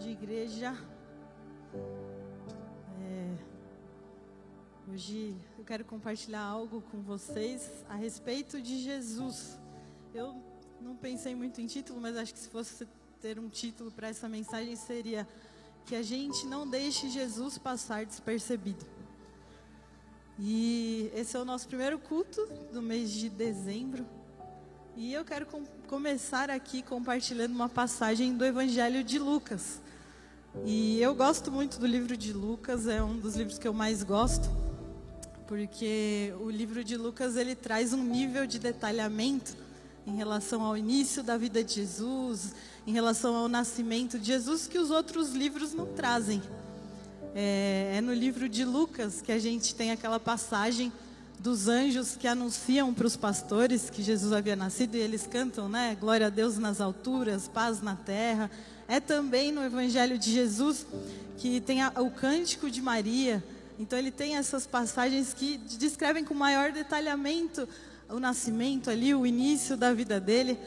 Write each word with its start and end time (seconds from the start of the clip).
de 0.00 0.08
igreja. 0.08 0.74
É, 3.02 3.36
hoje 4.90 5.36
eu 5.58 5.64
quero 5.64 5.84
compartilhar 5.84 6.40
algo 6.40 6.80
com 6.90 7.02
vocês 7.02 7.84
a 7.86 7.96
respeito 7.96 8.62
de 8.62 8.78
Jesus. 8.78 9.58
Eu 10.14 10.34
não 10.80 10.96
pensei 10.96 11.34
muito 11.34 11.60
em 11.60 11.66
título, 11.66 12.00
mas 12.00 12.16
acho 12.16 12.32
que 12.32 12.40
se 12.40 12.48
fosse 12.48 12.88
ter 13.20 13.38
um 13.38 13.50
título 13.50 13.90
para 13.90 14.08
essa 14.08 14.26
mensagem 14.26 14.74
seria 14.74 15.28
que 15.84 15.94
a 15.94 16.02
gente 16.02 16.46
não 16.46 16.66
deixe 16.66 17.10
Jesus 17.10 17.58
passar 17.58 18.06
despercebido. 18.06 18.86
E 20.38 21.10
esse 21.14 21.36
é 21.36 21.40
o 21.40 21.44
nosso 21.44 21.68
primeiro 21.68 21.98
culto 21.98 22.46
do 22.72 22.80
mês 22.80 23.10
de 23.10 23.28
dezembro. 23.28 24.06
E 24.96 25.12
eu 25.12 25.24
quero 25.24 25.46
com 25.46 25.64
começar 25.86 26.50
aqui 26.50 26.82
compartilhando 26.82 27.52
uma 27.52 27.68
passagem 27.68 28.36
do 28.36 28.44
Evangelho 28.44 29.04
de 29.04 29.18
Lucas. 29.18 29.80
E 30.64 31.00
eu 31.00 31.14
gosto 31.14 31.50
muito 31.50 31.78
do 31.78 31.86
livro 31.86 32.16
de 32.16 32.32
Lucas, 32.32 32.88
é 32.88 33.02
um 33.02 33.16
dos 33.16 33.36
livros 33.36 33.56
que 33.56 33.68
eu 33.68 33.72
mais 33.72 34.02
gosto, 34.02 34.50
porque 35.46 36.34
o 36.40 36.50
livro 36.50 36.82
de 36.82 36.96
Lucas 36.96 37.36
ele 37.36 37.54
traz 37.54 37.92
um 37.92 38.02
nível 38.02 38.46
de 38.46 38.58
detalhamento 38.58 39.56
em 40.06 40.16
relação 40.16 40.62
ao 40.62 40.76
início 40.76 41.22
da 41.22 41.36
vida 41.36 41.62
de 41.62 41.74
Jesus, 41.74 42.52
em 42.84 42.92
relação 42.92 43.36
ao 43.36 43.48
nascimento 43.48 44.18
de 44.18 44.26
Jesus 44.26 44.66
que 44.66 44.78
os 44.78 44.90
outros 44.90 45.32
livros 45.32 45.72
não 45.72 45.86
trazem. 45.86 46.42
É, 47.32 47.94
é 47.98 48.00
no 48.00 48.12
livro 48.12 48.48
de 48.48 48.64
Lucas 48.64 49.22
que 49.22 49.30
a 49.30 49.38
gente 49.38 49.72
tem 49.72 49.92
aquela 49.92 50.18
passagem 50.18 50.92
dos 51.40 51.68
anjos 51.68 52.16
que 52.16 52.28
anunciam 52.28 52.92
para 52.92 53.06
os 53.06 53.16
pastores 53.16 53.88
que 53.88 54.02
Jesus 54.02 54.30
havia 54.30 54.54
nascido 54.54 54.94
e 54.94 54.98
eles 54.98 55.26
cantam, 55.26 55.70
né? 55.70 55.96
Glória 55.98 56.26
a 56.26 56.30
Deus 56.30 56.58
nas 56.58 56.82
alturas, 56.82 57.48
paz 57.48 57.80
na 57.80 57.96
terra. 57.96 58.50
É 58.86 59.00
também 59.00 59.50
no 59.50 59.64
Evangelho 59.64 60.18
de 60.18 60.30
Jesus 60.30 60.86
que 61.38 61.58
tem 61.62 61.80
a, 61.80 61.92
o 61.96 62.10
cântico 62.10 62.70
de 62.70 62.82
Maria. 62.82 63.42
Então 63.78 63.98
ele 63.98 64.10
tem 64.10 64.36
essas 64.36 64.66
passagens 64.66 65.32
que 65.32 65.56
descrevem 65.56 66.26
com 66.26 66.34
maior 66.34 66.72
detalhamento 66.72 67.66
o 68.10 68.20
nascimento 68.20 68.90
ali, 68.90 69.14
o 69.14 69.24
início 69.24 69.78
da 69.78 69.94
vida 69.94 70.20
dele. 70.20 70.58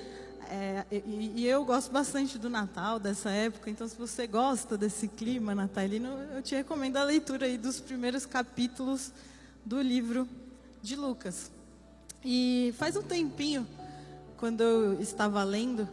É, 0.49 0.85
e, 0.91 1.33
e, 1.35 1.47
eu 1.47 1.63
gosto 1.63 1.91
bastante 1.91 2.39
do 2.39 2.49
Natal, 2.49 2.99
dessa 2.99 3.29
época, 3.29 3.69
então 3.69 3.87
se 3.87 3.95
você 3.95 4.25
gosta 4.25 4.77
desse 4.77 5.07
clima 5.07 5.53
natalino, 5.53 6.09
eu 6.35 6.41
te 6.41 6.55
recomendo 6.55 6.97
a 6.97 7.03
leitura 7.03 7.45
aí 7.45 7.57
dos 7.57 7.79
primeiros 7.79 8.25
capítulos 8.25 9.11
do 9.65 9.81
livro 9.81 10.27
de 10.83 10.97
Lucas. 10.97 11.49
E 12.25 12.75
faz 12.77 12.97
um 12.97 13.01
tempinho, 13.01 13.65
quando 14.35 14.61
eu 14.61 15.01
estava 15.01 15.41
lendo 15.41 15.87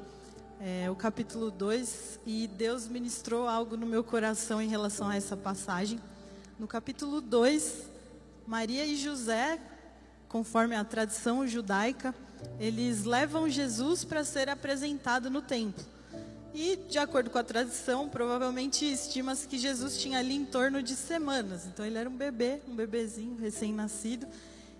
é, 0.61 0.91
o 0.91 0.97
capítulo 0.97 1.49
2, 1.49 2.19
e 2.27 2.49
Deus 2.49 2.89
ministrou 2.89 3.47
algo 3.47 3.77
no 3.77 3.87
meu 3.87 4.03
coração 4.03 4.61
em 4.61 4.69
relação 4.69 5.09
a 5.09 5.15
essa 5.15 5.37
passagem. 5.37 6.01
No 6.59 6.67
capítulo 6.67 7.21
2, 7.21 7.85
Maria 8.45 8.85
e 8.85 8.97
José, 8.97 9.61
conforme 10.29 10.75
a 10.75 10.83
tradição 10.83 11.47
judaica, 11.47 12.13
eles 12.59 13.05
levam 13.05 13.49
Jesus 13.49 14.03
para 14.03 14.25
ser 14.25 14.49
apresentado 14.49 15.31
no 15.31 15.41
templo. 15.41 15.85
E, 16.53 16.75
de 16.89 16.99
acordo 16.99 17.31
com 17.31 17.39
a 17.39 17.45
tradição, 17.45 18.09
provavelmente 18.09 18.85
estima-se 18.85 19.47
que 19.47 19.57
Jesus 19.57 19.97
tinha 19.99 20.19
ali 20.19 20.35
em 20.35 20.45
torno 20.45 20.83
de 20.83 20.97
semanas. 20.97 21.65
Então, 21.65 21.87
ele 21.87 21.97
era 21.97 22.11
um 22.11 22.17
bebê, 22.17 22.61
um 22.67 22.75
bebezinho 22.75 23.37
recém-nascido. 23.37 24.27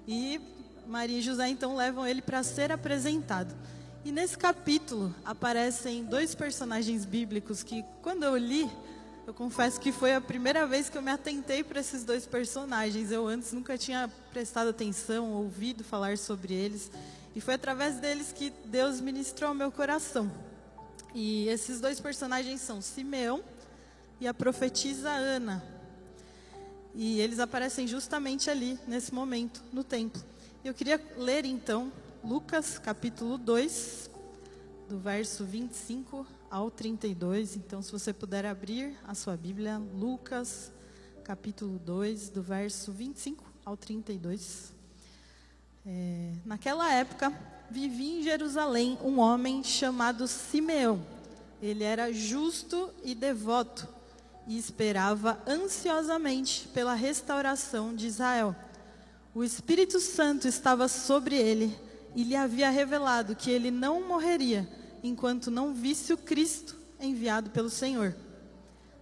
E 0.07 0.41
Maria 0.87 1.19
e 1.19 1.23
José 1.23 1.49
então 1.49 1.77
levam 1.77 2.07
ele 2.07 2.23
para 2.23 2.43
ser 2.43 2.73
apresentado. 2.73 3.55
E 4.05 4.11
nesse 4.11 4.37
capítulo 4.37 5.15
aparecem 5.25 6.05
dois 6.05 6.35
personagens 6.35 7.05
bíblicos 7.05 7.63
que, 7.63 7.85
quando 8.03 8.25
eu 8.25 8.37
li, 8.37 8.71
eu 9.27 9.35
confesso 9.35 9.79
que 9.79 9.93
foi 9.93 10.15
a 10.15 10.21
primeira 10.21 10.67
vez 10.67 10.89
que 10.89 10.99
eu 10.99 11.03
me 11.03 11.11
atentei 11.11 11.63
para 11.63 11.81
esses 11.81 12.03
dois 12.03 12.27
personagens. 12.27 13.13
Eu 13.13 13.29
antes 13.29 13.53
nunca 13.53 13.79
tinha 13.79 14.11
prestado 14.33 14.71
atenção, 14.71 15.33
ouvido 15.33 15.85
falar 15.85 16.19
sobre 16.19 16.55
eles. 16.55 16.91
E 17.37 17.41
foi 17.41 17.55
através 17.55 17.97
deles 17.97 18.33
que 18.33 18.51
Deus 18.65 19.01
ministrou 19.01 19.51
ao 19.51 19.55
meu 19.55 19.71
coração. 19.71 20.31
E 21.15 21.47
esses 21.49 21.81
dois 21.81 22.01
personagens 22.01 22.61
são 22.61 22.81
Simeão 22.81 23.43
e 24.21 24.27
a 24.27 24.35
profetisa 24.35 25.11
Ana. 25.11 25.63
E 26.95 27.21
eles 27.21 27.39
aparecem 27.39 27.87
justamente 27.87 28.51
ali, 28.51 28.79
nesse 28.87 29.15
momento, 29.15 29.63
no 29.73 29.85
templo. 29.85 30.23
Eu 30.65 30.75
queria 30.75 31.01
ler 31.17 31.45
então 31.45 31.93
Lucas 32.23 32.79
capítulo 32.79 33.39
2, 33.39 34.11
do 34.89 34.99
verso 34.99 35.45
25 35.45 36.27
ao 36.51 36.71
32. 36.71 37.57
Então, 37.57 37.81
se 37.81 37.93
você 37.93 38.13
puder 38.13 38.45
abrir 38.45 38.97
a 39.07 39.15
sua 39.15 39.37
Bíblia, 39.37 39.81
Lucas 39.95 40.73
capítulo 41.23 41.79
2, 41.79 42.29
do 42.29 42.43
verso 42.43 42.91
25 42.93 43.45
ao 43.65 43.77
32. 43.77 44.73
É, 45.87 46.33
naquela 46.45 46.93
época, 46.93 47.33
vivia 47.71 48.21
em 48.21 48.23
Jerusalém 48.23 48.99
um 49.03 49.21
homem 49.21 49.63
chamado 49.63 50.27
Simeão. 50.27 51.01
Ele 51.63 51.85
era 51.85 52.13
justo 52.13 52.91
e 53.05 53.15
devoto 53.15 53.89
e 54.51 54.59
esperava 54.59 55.41
ansiosamente 55.47 56.69
pela 56.75 56.93
restauração 56.93 57.95
de 57.95 58.07
Israel. 58.07 58.55
O 59.33 59.43
Espírito 59.43 59.99
Santo 60.01 60.47
estava 60.47 60.89
sobre 60.89 61.37
ele 61.37 61.75
e 62.15 62.23
lhe 62.25 62.35
havia 62.35 62.69
revelado 62.69 63.35
que 63.37 63.51
ele 63.51 63.71
não 63.71 64.07
morreria 64.07 64.69
enquanto 65.03 65.51
não 65.51 65.73
visse 65.73 66.13
o 66.13 66.19
Cristo 66.19 66.77
enviado 67.01 67.49
pelo 67.51 67.71
Senhor. 67.71 68.15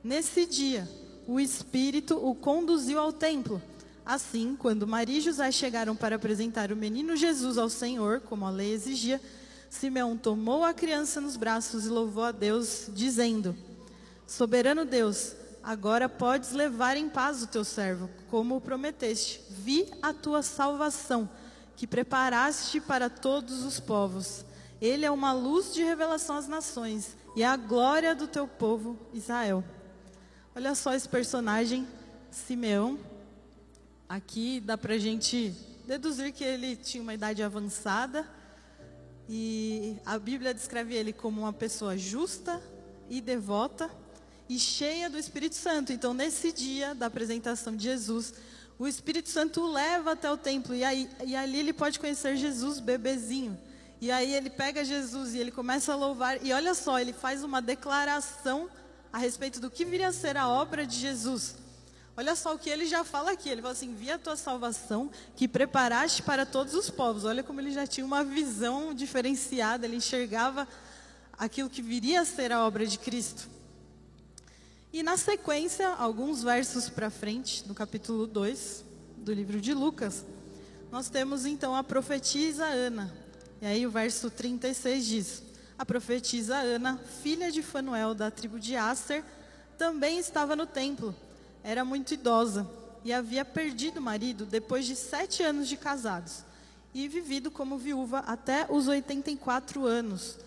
Nesse 0.05 0.47
dia, 0.47 0.89
o 1.27 1.41
Espírito 1.41 2.17
o 2.17 2.35
conduziu 2.35 3.01
ao 3.01 3.13
templo 3.13 3.61
Assim, 4.09 4.57
quando 4.59 4.87
Maria 4.87 5.19
e 5.19 5.21
José 5.21 5.53
chegaram 5.53 5.95
para 5.95 6.17
apresentar 6.17 6.73
o 6.73 6.77
menino 6.77 7.15
Jesus 7.15 7.59
ao 7.59 7.69
Senhor, 7.69 8.23
como 8.23 8.47
a 8.47 8.51
lei 8.51 8.73
exigia, 8.73 9.21
Simeão 9.69 10.17
tomou 10.17 10.65
a 10.65 10.73
criança 10.73 11.21
nos 11.21 11.37
braços 11.37 11.85
e 11.85 11.91
louvou 11.91 12.25
a 12.25 12.33
Deus, 12.33 12.89
dizendo: 12.95 13.55
Soberano 14.27 14.87
Deus, 14.87 15.35
agora 15.63 16.09
podes 16.09 16.53
levar 16.53 16.97
em 16.97 17.09
paz 17.09 17.43
o 17.43 17.47
teu 17.47 17.65
servo, 17.65 18.09
como 18.31 18.57
o 18.57 18.61
prometeste. 18.61 19.43
Vi 19.51 19.89
a 20.01 20.13
tua 20.13 20.43
salvação, 20.43 21.29
que 21.77 21.87
preparaste 21.87 22.81
para 22.81 23.09
todos 23.11 23.65
os 23.65 23.79
povos. 23.79 24.45
Ele 24.81 25.05
é 25.05 25.11
uma 25.11 25.33
luz 25.33 25.75
de 25.75 25.83
revelação 25.83 26.37
às 26.37 26.49
nações 26.49 27.17
e 27.35 27.43
é 27.43 27.47
a 27.47 27.57
glória 27.57 28.15
do 28.15 28.29
teu 28.29 28.47
povo 28.47 28.99
Israel. 29.13 29.65
Olha 30.55 30.75
só 30.75 30.95
esse 30.95 31.09
personagem, 31.09 31.87
Simeão 32.31 32.99
Aqui 34.09 34.59
dá 34.59 34.79
para 34.79 34.97
gente 34.97 35.55
deduzir 35.87 36.33
que 36.33 36.43
ele 36.43 36.75
tinha 36.75 37.03
uma 37.03 37.13
idade 37.13 37.43
avançada 37.43 38.27
e 39.29 39.99
a 40.07 40.19
Bíblia 40.19 40.55
descreve 40.55 40.95
ele 40.95 41.13
como 41.13 41.43
uma 41.43 41.53
pessoa 41.53 41.95
justa 41.95 42.59
e 43.07 43.21
devota 43.21 43.91
e 44.49 44.59
cheia 44.59 45.11
do 45.11 45.19
Espírito 45.19 45.55
Santo. 45.55 45.93
Então, 45.93 46.15
nesse 46.15 46.53
dia 46.53 46.95
da 46.95 47.07
apresentação 47.07 47.77
de 47.77 47.85
Jesus, 47.85 48.33
o 48.79 48.87
Espírito 48.87 49.29
Santo 49.29 49.61
o 49.61 49.73
leva 49.73 50.13
até 50.13 50.31
o 50.31 50.37
templo 50.37 50.75
e, 50.75 50.85
aí, 50.85 51.11
e 51.27 51.35
ali 51.35 51.59
ele 51.59 51.73
pode 51.73 51.99
conhecer 51.99 52.37
Jesus 52.37 52.81
bebezinho. 52.81 53.59
E 54.01 54.11
aí 54.11 54.33
ele 54.33 54.49
pega 54.49 54.85
Jesus 54.85 55.35
e 55.35 55.39
ele 55.39 55.51
começa 55.51 55.93
a 55.93 55.97
louvar. 55.97 56.45
E 56.45 56.53
olha 56.53 56.73
só, 56.75 56.99
ele 57.01 57.13
faz 57.13 57.43
uma 57.43 57.61
declaração 57.61 58.71
a 59.13 59.19
respeito 59.19 59.59
do 59.59 59.71
que 59.71 59.85
viria 59.85 60.09
a 60.09 60.13
ser 60.13 60.37
a 60.37 60.49
obra 60.49 60.87
de 60.87 60.97
Jesus. 60.97 61.57
Olha 62.17 62.37
só 62.37 62.55
o 62.55 62.59
que 62.59 62.71
ele 62.71 62.87
já 62.87 63.03
fala 63.03 63.33
aqui. 63.33 63.49
Ele 63.49 63.61
fala 63.61 63.73
assim: 63.73 63.95
"Vi 63.95 64.11
a 64.11 64.19
tua 64.19 64.37
salvação 64.37 65.11
que 65.35 65.49
preparaste 65.49 66.23
para 66.23 66.47
todos 66.47 66.75
os 66.75 66.89
povos". 66.89 67.25
Olha 67.25 67.43
como 67.43 67.61
ele 67.61 67.73
já 67.73 67.87
tinha 67.87 68.07
uma 68.07 68.23
visão 68.23 68.95
diferenciada, 68.95 69.87
ele 69.87 69.97
enxergava 69.97 70.67
aquilo 71.37 71.69
que 71.69 71.83
viria 71.83 72.21
a 72.21 72.25
ser 72.25 72.53
a 72.53 72.65
obra 72.65 72.87
de 72.87 72.99
Cristo. 72.99 73.49
E 74.93 75.03
na 75.03 75.17
sequência, 75.17 75.89
alguns 75.89 76.43
versos 76.43 76.89
para 76.89 77.11
frente, 77.11 77.67
no 77.67 77.75
capítulo 77.75 78.27
2 78.27 78.85
do 79.19 79.33
livro 79.33 79.61
de 79.61 79.75
Lucas, 79.75 80.25
nós 80.91 81.09
temos 81.09 81.45
então 81.45 81.77
a 81.77 81.85
profetisa 81.85 82.65
Ana. 82.65 83.13
E 83.61 83.67
aí 83.67 83.87
o 83.87 83.91
verso 83.91 84.31
36 84.31 85.07
diz: 85.07 85.43
A 85.79 85.85
profetisa 85.85 86.57
Ana, 86.57 86.99
filha 87.23 87.53
de 87.53 87.63
Fanuel 87.63 88.15
da 88.15 88.31
tribo 88.31 88.59
de 88.59 88.77
Aser, 88.77 89.23
também 89.77 90.19
estava 90.19 90.57
no 90.57 90.67
templo 90.67 91.15
era 91.63 91.85
muito 91.85 92.15
idosa 92.15 92.67
e 93.05 93.13
havia 93.13 93.45
perdido 93.45 93.99
o 93.99 94.03
marido 94.03 94.47
depois 94.47 94.87
de 94.87 94.97
sete 94.97 95.43
anos 95.43 95.69
de 95.69 95.77
casados 95.77 96.43
e 96.95 97.07
vivido 97.07 97.51
como 97.51 97.77
viúva 97.79 98.21
até 98.21 98.67
os 98.71 98.89
84 98.89 99.87
anos. 99.87 100.39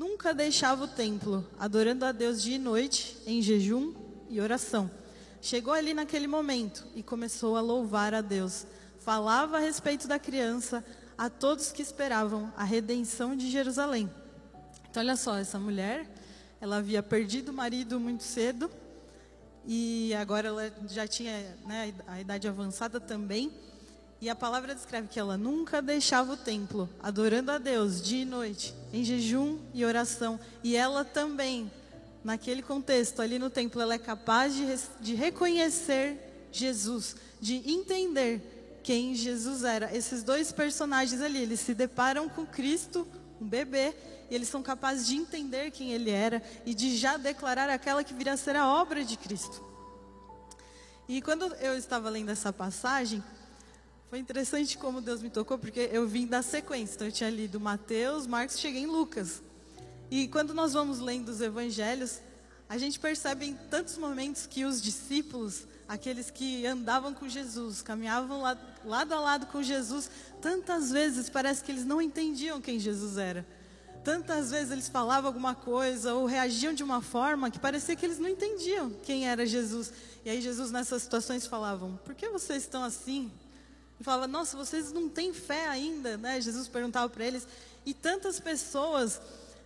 Nunca 0.00 0.32
deixava 0.32 0.84
o 0.84 0.88
templo, 0.88 1.46
adorando 1.58 2.06
a 2.06 2.10
Deus 2.10 2.40
dia 2.40 2.56
e 2.56 2.58
noite, 2.58 3.18
em 3.26 3.42
jejum 3.42 3.92
e 4.30 4.40
oração. 4.40 4.90
Chegou 5.42 5.74
ali 5.74 5.92
naquele 5.92 6.26
momento 6.26 6.86
e 6.94 7.02
começou 7.02 7.54
a 7.54 7.60
louvar 7.60 8.14
a 8.14 8.22
Deus. 8.22 8.66
Falava 9.00 9.58
a 9.58 9.60
respeito 9.60 10.08
da 10.08 10.18
criança 10.18 10.82
a 11.18 11.28
todos 11.28 11.70
que 11.70 11.82
esperavam 11.82 12.50
a 12.56 12.64
redenção 12.64 13.36
de 13.36 13.50
Jerusalém. 13.50 14.10
Então, 14.88 15.02
olha 15.02 15.16
só, 15.16 15.36
essa 15.36 15.58
mulher 15.58 16.08
ela 16.62 16.78
havia 16.78 17.02
perdido 17.02 17.50
o 17.50 17.52
marido 17.52 18.00
muito 18.00 18.22
cedo 18.22 18.70
e 19.66 20.14
agora 20.14 20.48
ela 20.48 20.72
já 20.88 21.06
tinha 21.06 21.54
né, 21.66 21.92
a 22.06 22.18
idade 22.18 22.48
avançada 22.48 22.98
também. 22.98 23.52
E 24.20 24.28
a 24.28 24.34
palavra 24.34 24.74
descreve 24.74 25.08
que 25.08 25.18
ela 25.18 25.38
nunca 25.38 25.80
deixava 25.80 26.34
o 26.34 26.36
templo, 26.36 26.88
adorando 27.02 27.50
a 27.50 27.56
Deus 27.56 28.02
dia 28.02 28.22
e 28.22 28.26
noite, 28.26 28.74
em 28.92 29.02
jejum 29.02 29.58
e 29.72 29.82
oração. 29.82 30.38
E 30.62 30.76
ela 30.76 31.04
também, 31.04 31.72
naquele 32.22 32.60
contexto, 32.60 33.22
ali 33.22 33.38
no 33.38 33.48
templo, 33.48 33.80
ela 33.80 33.94
é 33.94 33.98
capaz 33.98 34.54
de, 34.54 34.66
de 35.00 35.14
reconhecer 35.14 36.18
Jesus, 36.52 37.16
de 37.40 37.62
entender 37.70 38.80
quem 38.82 39.14
Jesus 39.14 39.64
era. 39.64 39.96
Esses 39.96 40.22
dois 40.22 40.52
personagens 40.52 41.22
ali, 41.22 41.38
eles 41.38 41.60
se 41.60 41.72
deparam 41.72 42.28
com 42.28 42.44
Cristo, 42.44 43.08
um 43.40 43.46
bebê, 43.46 43.94
e 44.30 44.34
eles 44.34 44.48
são 44.48 44.62
capazes 44.62 45.06
de 45.06 45.16
entender 45.16 45.70
quem 45.70 45.92
ele 45.92 46.10
era 46.10 46.42
e 46.66 46.74
de 46.74 46.94
já 46.94 47.16
declarar 47.16 47.70
aquela 47.70 48.04
que 48.04 48.12
viria 48.12 48.34
a 48.34 48.36
ser 48.36 48.54
a 48.54 48.68
obra 48.68 49.02
de 49.02 49.16
Cristo. 49.16 49.64
E 51.08 51.22
quando 51.22 51.46
eu 51.56 51.76
estava 51.76 52.08
lendo 52.10 52.30
essa 52.30 52.52
passagem, 52.52 53.24
foi 54.10 54.18
interessante 54.18 54.76
como 54.76 55.00
Deus 55.00 55.22
me 55.22 55.30
tocou, 55.30 55.56
porque 55.56 55.88
eu 55.92 56.04
vim 56.04 56.26
da 56.26 56.42
sequência. 56.42 56.96
Então, 56.96 57.06
eu 57.06 57.12
tinha 57.12 57.30
lido 57.30 57.60
Mateus, 57.60 58.26
Marcos, 58.26 58.58
cheguei 58.58 58.82
em 58.82 58.86
Lucas. 58.86 59.40
E 60.10 60.26
quando 60.26 60.52
nós 60.52 60.72
vamos 60.72 60.98
lendo 60.98 61.28
os 61.28 61.40
evangelhos, 61.40 62.18
a 62.68 62.76
gente 62.76 62.98
percebe 62.98 63.46
em 63.46 63.54
tantos 63.54 63.96
momentos 63.96 64.48
que 64.48 64.64
os 64.64 64.82
discípulos, 64.82 65.64
aqueles 65.86 66.28
que 66.28 66.66
andavam 66.66 67.14
com 67.14 67.28
Jesus, 67.28 67.82
caminhavam 67.82 68.42
lado, 68.42 69.14
a 69.14 69.20
lado 69.20 69.46
com 69.46 69.62
Jesus, 69.62 70.10
tantas 70.42 70.90
vezes 70.90 71.30
parece 71.30 71.62
que 71.62 71.70
eles 71.70 71.84
não 71.84 72.02
entendiam 72.02 72.60
quem 72.60 72.80
Jesus 72.80 73.16
era. 73.16 73.46
Tantas 74.02 74.50
vezes 74.50 74.72
eles 74.72 74.88
falavam 74.88 75.28
alguma 75.28 75.54
coisa 75.54 76.14
ou 76.14 76.26
reagiam 76.26 76.72
de 76.72 76.82
uma 76.82 77.00
forma 77.00 77.48
que 77.48 77.60
parecia 77.60 77.94
que 77.94 78.04
eles 78.04 78.18
não 78.18 78.28
entendiam 78.28 78.90
quem 79.04 79.28
era 79.28 79.46
Jesus. 79.46 79.92
E 80.24 80.30
aí 80.30 80.40
Jesus 80.40 80.72
nessas 80.72 81.02
situações 81.02 81.46
falavam: 81.46 81.96
"Por 82.04 82.16
que 82.16 82.28
vocês 82.28 82.64
estão 82.64 82.82
assim? 82.82 83.30
E 84.00 84.04
falava: 84.04 84.26
Nossa, 84.26 84.56
vocês 84.56 84.92
não 84.92 85.08
têm 85.08 85.32
fé 85.34 85.68
ainda, 85.68 86.16
né? 86.16 86.40
Jesus 86.40 86.66
perguntava 86.66 87.08
para 87.08 87.24
eles. 87.24 87.46
E 87.84 87.92
tantas 87.92 88.40
pessoas 88.40 89.20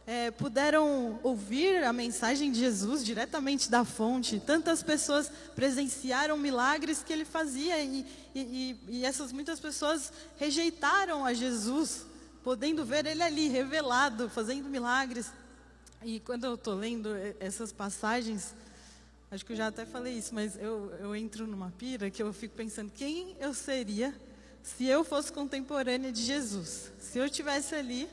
é, 0.07 0.31
puderam 0.33 1.19
ouvir 1.23 1.85
a 1.85 1.93
mensagem 1.93 2.51
de 2.51 2.59
Jesus 2.59 3.05
diretamente 3.05 3.71
da 3.71 3.85
fonte. 3.85 4.41
Tantas 4.45 4.83
pessoas 4.83 5.31
presenciaram 5.55 6.37
milagres 6.37 7.03
que 7.03 7.13
ele 7.13 7.25
fazia 7.25 7.81
e, 7.81 8.05
e, 8.35 8.77
e 8.89 9.05
essas 9.05 9.33
muitas 9.33 9.61
pessoas 9.61 10.13
rejeitaram 10.37 11.25
a 11.25 11.33
Jesus, 11.33 12.05
podendo 12.43 12.85
ver 12.85 13.07
ele 13.07 13.23
ali 13.23 13.49
revelado, 13.49 14.29
fazendo 14.29 14.69
milagres. 14.69 15.31
E 16.03 16.21
quando 16.21 16.45
eu 16.45 16.55
estou 16.55 16.75
lendo 16.75 17.11
essas 17.41 17.73
passagens, 17.73 18.55
acho 19.35 19.45
que 19.45 19.53
eu 19.53 19.57
já 19.57 19.67
até 19.67 19.85
falei 19.85 20.15
isso, 20.15 20.35
mas 20.35 20.57
eu, 20.57 20.93
eu 21.01 21.17
entro 21.17 21.47
numa 21.47 21.71
pira 21.73 22.09
que 22.09 22.23
eu 22.23 22.33
fico 22.33 22.55
pensando 22.55 22.91
quem 22.93 23.37
eu 23.41 23.53
seria 23.53 24.15
se 24.63 24.87
eu 24.87 25.05
fosse 25.05 25.33
contemporânea 25.33 26.13
de 26.13 26.23
Jesus. 26.23 26.93
Se 26.99 27.19
eu 27.19 27.29
tivesse 27.29 27.75
ali, 27.75 28.09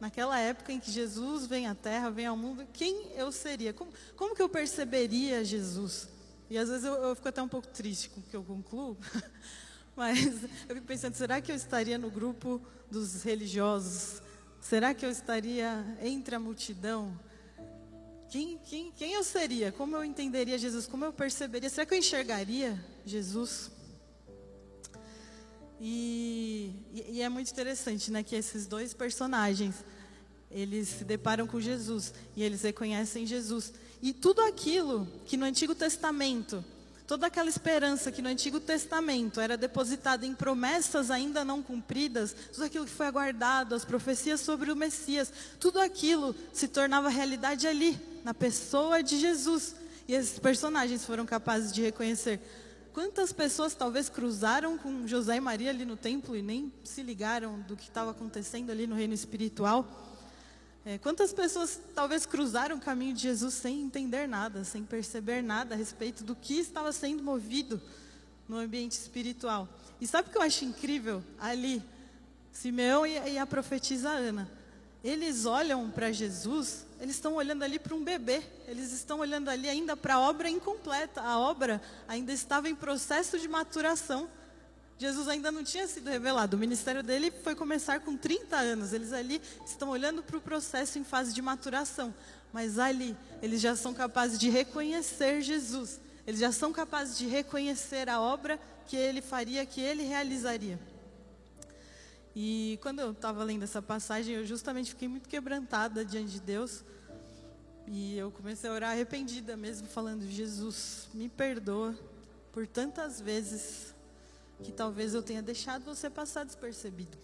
naquela 0.00 0.38
época 0.38 0.72
em 0.72 0.80
que 0.80 0.90
Jesus 0.90 1.46
vem 1.46 1.66
à 1.66 1.74
Terra, 1.74 2.10
vem 2.10 2.26
ao 2.26 2.36
mundo, 2.36 2.66
quem 2.72 3.12
eu 3.14 3.30
seria? 3.30 3.72
Como, 3.72 3.92
como 4.16 4.34
que 4.34 4.42
eu 4.42 4.48
perceberia 4.48 5.44
Jesus? 5.44 6.08
E 6.50 6.58
às 6.58 6.68
vezes 6.68 6.84
eu, 6.84 6.94
eu 6.94 7.14
fico 7.14 7.28
até 7.28 7.40
um 7.40 7.48
pouco 7.48 7.68
triste 7.68 8.10
com 8.10 8.20
o 8.20 8.22
que 8.24 8.36
eu 8.36 8.42
concluo, 8.42 8.98
mas 9.96 10.42
eu 10.68 10.74
fico 10.74 10.86
pensando, 10.86 11.14
será 11.14 11.40
que 11.40 11.52
eu 11.52 11.56
estaria 11.56 11.96
no 11.96 12.10
grupo 12.10 12.60
dos 12.90 13.22
religiosos? 13.22 14.20
Será 14.60 14.92
que 14.92 15.06
eu 15.06 15.10
estaria 15.10 15.84
entre 16.02 16.34
a 16.34 16.40
multidão? 16.40 17.18
Quem, 18.34 18.58
quem, 18.68 18.90
quem 18.90 19.12
eu 19.12 19.22
seria? 19.22 19.70
Como 19.70 19.94
eu 19.94 20.02
entenderia 20.02 20.58
Jesus? 20.58 20.88
Como 20.88 21.04
eu 21.04 21.12
perceberia? 21.12 21.70
Será 21.70 21.86
que 21.86 21.94
eu 21.94 21.98
enxergaria 21.98 22.84
Jesus? 23.06 23.70
E, 25.80 26.74
e, 27.12 27.22
é 27.22 27.28
muito 27.28 27.52
interessante, 27.52 28.10
né, 28.10 28.24
que 28.24 28.34
esses 28.34 28.66
dois 28.66 28.92
personagens, 28.92 29.76
eles 30.50 30.88
se 30.88 31.04
deparam 31.04 31.46
com 31.46 31.60
Jesus 31.60 32.12
e 32.34 32.42
eles 32.42 32.62
reconhecem 32.62 33.24
Jesus. 33.24 33.72
E 34.02 34.12
tudo 34.12 34.40
aquilo 34.40 35.06
que 35.26 35.36
no 35.36 35.44
Antigo 35.44 35.72
Testamento, 35.72 36.64
toda 37.06 37.28
aquela 37.28 37.48
esperança 37.48 38.10
que 38.10 38.20
no 38.20 38.28
Antigo 38.28 38.58
Testamento 38.58 39.40
era 39.40 39.56
depositada 39.56 40.26
em 40.26 40.34
promessas 40.34 41.08
ainda 41.08 41.44
não 41.44 41.62
cumpridas, 41.62 42.34
tudo 42.52 42.64
aquilo 42.64 42.84
que 42.84 42.90
foi 42.90 43.06
aguardado, 43.06 43.76
as 43.76 43.84
profecias 43.84 44.40
sobre 44.40 44.72
o 44.72 44.76
Messias, 44.76 45.32
tudo 45.60 45.78
aquilo 45.78 46.34
se 46.52 46.66
tornava 46.66 47.08
realidade 47.08 47.68
ali, 47.68 48.12
na 48.24 48.32
pessoa 48.32 49.02
de 49.02 49.20
Jesus. 49.20 49.76
E 50.08 50.14
esses 50.14 50.38
personagens 50.38 51.04
foram 51.04 51.26
capazes 51.26 51.72
de 51.72 51.82
reconhecer. 51.82 52.40
Quantas 52.92 53.32
pessoas 53.32 53.74
talvez 53.74 54.08
cruzaram 54.08 54.78
com 54.78 55.06
José 55.06 55.36
e 55.36 55.40
Maria 55.40 55.70
ali 55.70 55.84
no 55.84 55.96
templo 55.96 56.34
e 56.36 56.42
nem 56.42 56.72
se 56.82 57.02
ligaram 57.02 57.60
do 57.60 57.76
que 57.76 57.84
estava 57.84 58.12
acontecendo 58.12 58.70
ali 58.70 58.86
no 58.86 58.94
reino 58.94 59.12
espiritual? 59.12 60.00
É, 60.86 60.98
quantas 60.98 61.32
pessoas 61.32 61.80
talvez 61.94 62.24
cruzaram 62.26 62.76
o 62.76 62.80
caminho 62.80 63.14
de 63.14 63.22
Jesus 63.22 63.54
sem 63.54 63.82
entender 63.82 64.28
nada, 64.28 64.64
sem 64.64 64.84
perceber 64.84 65.42
nada 65.42 65.74
a 65.74 65.78
respeito 65.78 66.22
do 66.22 66.36
que 66.36 66.54
estava 66.54 66.92
sendo 66.92 67.22
movido 67.22 67.80
no 68.48 68.58
ambiente 68.58 68.92
espiritual? 68.92 69.68
E 70.00 70.06
sabe 70.06 70.28
o 70.28 70.32
que 70.32 70.38
eu 70.38 70.42
acho 70.42 70.64
incrível 70.64 71.22
ali? 71.40 71.82
Simeão 72.52 73.04
e, 73.04 73.36
a 73.36 73.46
profetisa 73.46 74.10
Ana 74.10 74.48
eles 75.04 75.44
olham 75.44 75.90
para 75.90 76.10
Jesus, 76.10 76.86
eles 77.04 77.16
estão 77.16 77.34
olhando 77.34 77.62
ali 77.62 77.78
para 77.78 77.94
um 77.94 78.02
bebê, 78.02 78.42
eles 78.66 78.90
estão 78.90 79.18
olhando 79.18 79.50
ali 79.50 79.68
ainda 79.68 79.94
para 79.94 80.14
a 80.14 80.20
obra 80.20 80.48
incompleta, 80.48 81.20
a 81.20 81.38
obra 81.38 81.78
ainda 82.08 82.32
estava 82.32 82.66
em 82.66 82.74
processo 82.74 83.38
de 83.38 83.46
maturação. 83.46 84.26
Jesus 84.98 85.28
ainda 85.28 85.52
não 85.52 85.62
tinha 85.62 85.86
sido 85.86 86.08
revelado, 86.08 86.56
o 86.56 86.58
ministério 86.58 87.02
dele 87.02 87.30
foi 87.30 87.54
começar 87.54 88.00
com 88.00 88.16
30 88.16 88.56
anos, 88.56 88.94
eles 88.94 89.12
ali 89.12 89.42
estão 89.66 89.90
olhando 89.90 90.22
para 90.22 90.38
o 90.38 90.40
processo 90.40 90.98
em 90.98 91.04
fase 91.04 91.34
de 91.34 91.42
maturação, 91.42 92.14
mas 92.54 92.78
ali 92.78 93.14
eles 93.42 93.60
já 93.60 93.76
são 93.76 93.92
capazes 93.92 94.38
de 94.38 94.48
reconhecer 94.48 95.42
Jesus, 95.42 96.00
eles 96.26 96.40
já 96.40 96.52
são 96.52 96.72
capazes 96.72 97.18
de 97.18 97.26
reconhecer 97.26 98.08
a 98.08 98.18
obra 98.18 98.58
que 98.86 98.96
ele 98.96 99.20
faria, 99.20 99.66
que 99.66 99.80
ele 99.82 100.04
realizaria. 100.04 100.80
E 102.34 102.78
quando 102.82 102.98
eu 103.00 103.12
estava 103.12 103.44
lendo 103.44 103.62
essa 103.62 103.80
passagem, 103.80 104.34
eu 104.34 104.44
justamente 104.44 104.90
fiquei 104.90 105.06
muito 105.06 105.28
quebrantada 105.28 106.04
diante 106.04 106.32
de 106.32 106.40
Deus. 106.40 106.84
E 107.86 108.16
eu 108.16 108.30
comecei 108.30 108.68
a 108.68 108.72
orar 108.72 108.90
arrependida 108.90 109.56
mesmo, 109.56 109.86
falando: 109.86 110.28
Jesus, 110.28 111.08
me 111.14 111.28
perdoa 111.28 111.94
por 112.52 112.66
tantas 112.66 113.20
vezes 113.20 113.94
que 114.62 114.72
talvez 114.72 115.14
eu 115.14 115.22
tenha 115.22 115.42
deixado 115.42 115.84
você 115.84 116.08
passar 116.08 116.44
despercebido. 116.44 117.18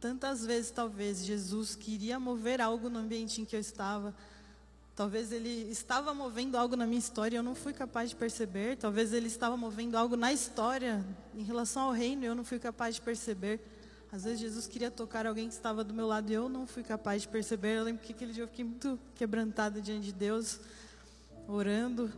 Tantas 0.00 0.44
vezes, 0.44 0.70
talvez, 0.70 1.24
Jesus 1.24 1.74
queria 1.74 2.18
mover 2.18 2.60
algo 2.60 2.88
no 2.88 3.00
ambiente 3.00 3.40
em 3.40 3.44
que 3.44 3.54
eu 3.54 3.60
estava. 3.60 4.14
Talvez 4.94 5.30
ele 5.30 5.70
estava 5.70 6.12
movendo 6.12 6.56
algo 6.56 6.74
na 6.74 6.86
minha 6.86 6.98
história 6.98 7.36
e 7.36 7.38
eu 7.38 7.42
não 7.42 7.54
fui 7.54 7.72
capaz 7.72 8.10
de 8.10 8.16
perceber. 8.16 8.76
Talvez 8.76 9.12
ele 9.12 9.28
estava 9.28 9.56
movendo 9.56 9.96
algo 9.96 10.16
na 10.16 10.32
história 10.32 11.04
em 11.36 11.42
relação 11.42 11.82
ao 11.82 11.92
reino 11.92 12.24
e 12.24 12.26
eu 12.26 12.34
não 12.34 12.44
fui 12.44 12.58
capaz 12.58 12.96
de 12.96 13.00
perceber. 13.00 13.60
Às 14.10 14.24
vezes 14.24 14.40
Jesus 14.40 14.66
queria 14.66 14.90
tocar 14.90 15.26
alguém 15.26 15.48
que 15.48 15.54
estava 15.54 15.84
do 15.84 15.92
meu 15.92 16.06
lado 16.06 16.30
e 16.30 16.34
eu 16.34 16.48
não 16.48 16.66
fui 16.66 16.82
capaz 16.82 17.22
de 17.22 17.28
perceber. 17.28 17.76
Eu 17.76 17.84
lembro 17.84 18.02
que 18.02 18.12
aquele 18.12 18.32
dia 18.32 18.42
eu 18.42 18.48
fiquei 18.48 18.64
muito 18.64 18.98
quebrantada 19.14 19.82
diante 19.82 20.06
de 20.06 20.12
Deus, 20.12 20.60
orando 21.46 22.10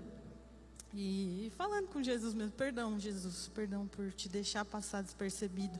e 0.94 1.50
falando 1.56 1.88
com 1.88 2.00
Jesus 2.00 2.32
mesmo. 2.32 2.52
Perdão, 2.52 2.98
Jesus, 2.98 3.50
perdão 3.54 3.88
por 3.88 4.12
te 4.12 4.28
deixar 4.28 4.64
passar 4.64 5.02
despercebido. 5.02 5.78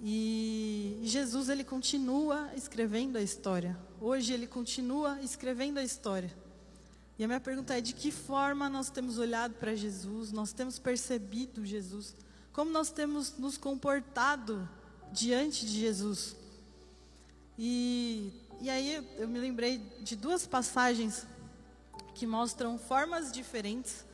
E 0.00 1.00
Jesus 1.02 1.48
ele 1.48 1.64
continua 1.64 2.50
escrevendo 2.54 3.16
a 3.16 3.22
história. 3.22 3.78
Hoje 4.00 4.32
ele 4.32 4.46
continua 4.46 5.20
escrevendo 5.22 5.78
a 5.78 5.84
história. 5.84 6.30
E 7.18 7.24
a 7.24 7.26
minha 7.26 7.40
pergunta 7.40 7.76
é: 7.76 7.80
de 7.80 7.94
que 7.94 8.10
forma 8.10 8.68
nós 8.68 8.90
temos 8.90 9.16
olhado 9.16 9.54
para 9.54 9.74
Jesus? 9.74 10.32
Nós 10.32 10.52
temos 10.52 10.78
percebido 10.78 11.64
Jesus? 11.64 12.14
Como 12.56 12.70
nós 12.70 12.88
temos 12.88 13.36
nos 13.36 13.58
comportado 13.58 14.66
diante 15.12 15.66
de 15.66 15.78
Jesus. 15.78 16.34
E, 17.58 18.32
e 18.62 18.70
aí 18.70 18.94
eu 19.18 19.28
me 19.28 19.38
lembrei 19.38 19.76
de 20.00 20.16
duas 20.16 20.46
passagens 20.46 21.26
que 22.14 22.26
mostram 22.26 22.78
formas 22.78 23.30
diferentes, 23.30 24.06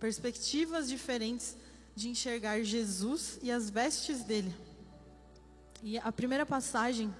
perspectivas 0.00 0.88
diferentes 0.88 1.56
de 1.94 2.08
enxergar 2.08 2.60
Jesus 2.64 3.38
e 3.40 3.52
as 3.52 3.70
vestes 3.70 4.24
dele. 4.24 4.52
E 5.80 5.96
a 5.96 6.10
primeira 6.10 6.44
passagem, 6.44 7.14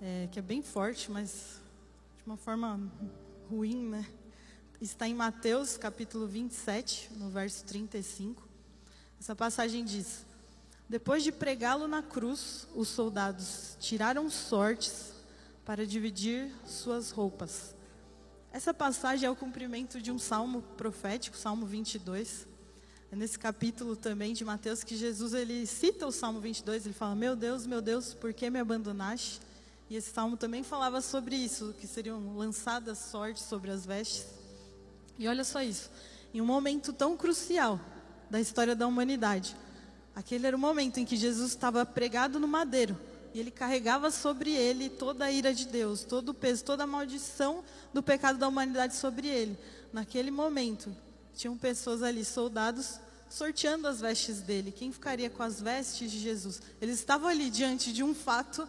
é, 0.00 0.30
que 0.32 0.38
é 0.38 0.42
bem 0.42 0.62
forte, 0.62 1.10
mas 1.10 1.60
de 2.16 2.24
uma 2.24 2.38
forma 2.38 2.80
ruim, 3.50 3.86
né? 3.86 4.08
Está 4.80 5.06
em 5.06 5.14
Mateus 5.14 5.76
capítulo 5.76 6.26
27, 6.26 7.10
no 7.16 7.28
verso 7.28 7.66
35. 7.66 8.47
Essa 9.20 9.34
passagem 9.34 9.84
diz: 9.84 10.24
Depois 10.88 11.22
de 11.22 11.32
pregá-lo 11.32 11.88
na 11.88 12.02
cruz, 12.02 12.66
os 12.74 12.88
soldados 12.88 13.76
tiraram 13.80 14.30
sortes 14.30 15.12
para 15.64 15.86
dividir 15.86 16.50
suas 16.66 17.10
roupas 17.10 17.76
essa 18.50 18.72
passagem 18.72 19.26
é 19.26 19.30
o 19.30 19.36
cumprimento 19.36 20.00
de 20.00 20.10
um 20.10 20.18
salmo 20.18 20.62
profético, 20.76 21.36
Salmo 21.36 21.66
22. 21.66 22.46
É 23.12 23.16
nesse 23.16 23.38
capítulo 23.38 23.94
também 23.94 24.32
de 24.32 24.44
Mateus 24.44 24.82
que 24.82 24.96
Jesus 24.96 25.34
ele 25.34 25.66
cita 25.66 26.06
o 26.06 26.12
Salmo 26.12 26.40
22, 26.40 26.86
ele 26.86 26.94
fala: 26.94 27.14
"Meu 27.14 27.36
Deus, 27.36 27.66
meu 27.66 27.82
Deus, 27.82 28.14
por 28.14 28.32
que 28.32 28.48
me 28.48 28.58
abandonaste?" 28.58 29.40
E 29.90 29.96
esse 29.96 30.10
salmo 30.10 30.36
também 30.36 30.62
falava 30.62 31.00
sobre 31.00 31.36
isso, 31.36 31.74
que 31.78 31.86
seriam 31.86 32.36
lançadas 32.36 32.98
sortes 32.98 33.44
sobre 33.44 33.70
as 33.70 33.86
vestes. 33.86 34.26
E 35.18 35.28
olha 35.28 35.44
só 35.44 35.62
isso, 35.62 35.90
em 36.32 36.40
um 36.40 36.46
momento 36.46 36.92
tão 36.92 37.16
crucial 37.16 37.78
da 38.30 38.40
história 38.40 38.74
da 38.74 38.86
humanidade, 38.86 39.56
aquele 40.14 40.46
era 40.46 40.56
o 40.56 40.58
momento 40.60 40.98
em 40.98 41.04
que 41.04 41.16
Jesus 41.16 41.50
estava 41.50 41.84
pregado 41.86 42.38
no 42.38 42.48
madeiro, 42.48 42.98
e 43.34 43.40
ele 43.40 43.50
carregava 43.50 44.10
sobre 44.10 44.50
ele 44.50 44.88
toda 44.88 45.26
a 45.26 45.32
ira 45.32 45.52
de 45.54 45.66
Deus, 45.66 46.02
todo 46.02 46.30
o 46.30 46.34
peso, 46.34 46.64
toda 46.64 46.84
a 46.84 46.86
maldição 46.86 47.62
do 47.92 48.02
pecado 48.02 48.38
da 48.38 48.48
humanidade 48.48 48.96
sobre 48.96 49.28
ele. 49.28 49.58
Naquele 49.92 50.30
momento, 50.30 50.94
tinham 51.34 51.56
pessoas 51.56 52.02
ali, 52.02 52.24
soldados, 52.24 52.98
sorteando 53.28 53.86
as 53.86 54.00
vestes 54.00 54.40
dele. 54.40 54.72
Quem 54.72 54.90
ficaria 54.90 55.28
com 55.30 55.42
as 55.42 55.60
vestes 55.60 56.10
de 56.10 56.18
Jesus? 56.18 56.60
Eles 56.80 56.98
estavam 56.98 57.28
ali 57.28 57.50
diante 57.50 57.92
de 57.92 58.02
um 58.02 58.14
fato, 58.14 58.68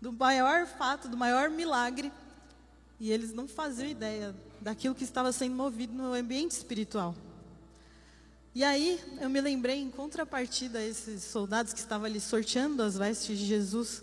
do 0.00 0.12
maior 0.12 0.66
fato, 0.66 1.08
do 1.08 1.16
maior 1.16 1.48
milagre, 1.48 2.12
e 2.98 3.10
eles 3.10 3.32
não 3.32 3.46
faziam 3.46 3.88
ideia 3.88 4.34
daquilo 4.60 4.94
que 4.94 5.04
estava 5.04 5.32
sendo 5.32 5.54
movido 5.54 5.92
no 5.92 6.12
ambiente 6.12 6.52
espiritual. 6.52 7.14
E 8.56 8.64
aí 8.64 8.98
eu 9.20 9.28
me 9.28 9.38
lembrei, 9.38 9.82
em 9.82 9.90
contrapartida 9.90 10.78
a 10.78 10.82
esses 10.82 11.22
soldados 11.22 11.74
que 11.74 11.78
estavam 11.78 12.06
ali 12.06 12.18
sorteando 12.18 12.82
as 12.82 12.96
vestes 12.96 13.38
de 13.38 13.44
Jesus, 13.44 14.02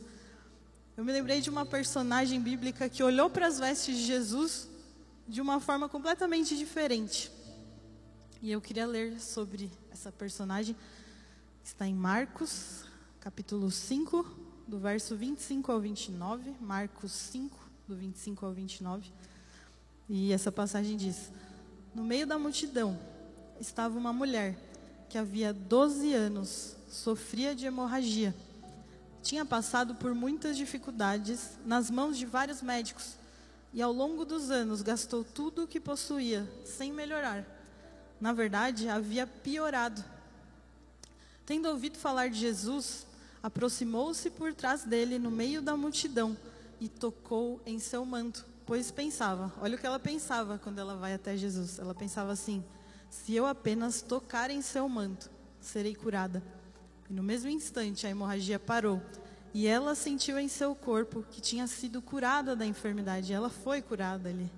eu 0.96 1.04
me 1.04 1.12
lembrei 1.12 1.42
de 1.42 1.50
uma 1.50 1.66
personagem 1.66 2.40
bíblica 2.40 2.88
que 2.88 3.02
olhou 3.02 3.32
para 3.32 3.48
as 3.48 3.60
vestes 3.60 3.98
de 3.98 4.04
Jesus 4.04 4.70
de 5.28 5.42
uma 5.42 5.60
forma 5.60 5.90
completamente 5.90 6.56
diferente. 6.56 7.32
E 8.44 8.52
eu 8.52 8.62
queria 8.62 8.86
ler 8.86 9.20
sobre 9.20 9.72
essa 9.92 10.12
personagem. 10.12 10.76
Está 11.64 11.88
em 11.88 11.96
Marcos, 11.96 12.86
capítulo 13.20 13.72
5, 13.72 14.24
do 14.68 14.78
verso 14.78 15.16
25 15.16 15.72
ao 15.72 15.80
29. 15.80 16.54
Marcos 16.62 17.12
5, 17.12 17.58
do 17.88 17.96
25 17.96 18.46
ao 18.46 18.52
29. 18.54 19.12
E 20.08 20.32
essa 20.32 20.52
passagem 20.52 20.96
diz: 20.96 21.32
No 21.96 22.04
meio 22.04 22.28
da 22.28 22.38
multidão, 22.38 23.00
estava 23.60 23.98
uma 23.98 24.14
mulher 24.14 24.58
que 25.10 25.18
havia 25.18 25.54
12 25.54 26.14
anos 26.14 26.76
sofria 26.90 27.56
de 27.56 27.66
hemorragia. 27.66 28.36
Tinha 29.22 29.46
passado 29.46 29.96
por 29.96 30.14
muitas 30.14 30.58
dificuldades 30.58 31.52
nas 31.66 31.90
mãos 31.90 32.18
de 32.18 32.26
vários 32.26 32.62
médicos 32.62 33.16
e 33.74 33.82
ao 33.82 33.92
longo 33.92 34.26
dos 34.26 34.52
anos 34.52 34.82
gastou 34.82 35.24
tudo 35.24 35.64
o 35.64 35.68
que 35.68 35.80
possuía 35.80 36.48
sem 36.66 36.92
melhorar. 36.92 37.46
Na 38.20 38.32
verdade, 38.32 38.88
havia 38.88 39.26
piorado. 39.26 40.04
Tendo 41.46 41.68
ouvido 41.68 41.98
falar 41.98 42.30
de 42.30 42.40
Jesus, 42.40 43.06
aproximou-se 43.42 44.30
por 44.30 44.54
trás 44.54 44.84
dele 44.84 45.20
no 45.20 45.30
meio 45.30 45.62
da 45.62 45.76
multidão 45.76 46.38
e 46.80 46.88
tocou 46.88 47.62
em 47.66 47.80
seu 47.80 48.06
manto, 48.06 48.46
pois 48.66 48.92
pensava, 48.92 49.52
olha 49.62 49.76
o 49.76 49.80
que 49.80 49.86
ela 49.86 50.00
pensava 50.00 50.58
quando 50.58 50.80
ela 50.80 50.96
vai 50.96 51.14
até 51.14 51.36
Jesus. 51.36 51.80
Ela 51.80 51.94
pensava 51.94 52.32
assim: 52.32 52.64
se 53.14 53.36
eu 53.36 53.46
apenas 53.46 54.02
tocar 54.02 54.50
em 54.50 54.62
seu 54.62 54.90
manto, 54.90 55.30
serei 55.62 55.94
curada. 55.94 56.44
E 57.08 57.14
no 57.14 57.22
mesmo 57.22 57.50
instante 57.50 58.08
a 58.08 58.10
hemorragia 58.10 58.60
parou. 58.60 59.02
E 59.54 59.68
ela 59.68 59.94
sentiu 59.94 60.40
em 60.40 60.48
seu 60.48 60.74
corpo 60.74 61.24
que 61.30 61.40
tinha 61.40 61.68
sido 61.68 62.02
curada 62.02 62.56
da 62.56 62.66
enfermidade. 62.66 63.32
Ela 63.32 63.50
foi 63.50 63.84
curada 63.84 64.30
ali. 64.30 64.52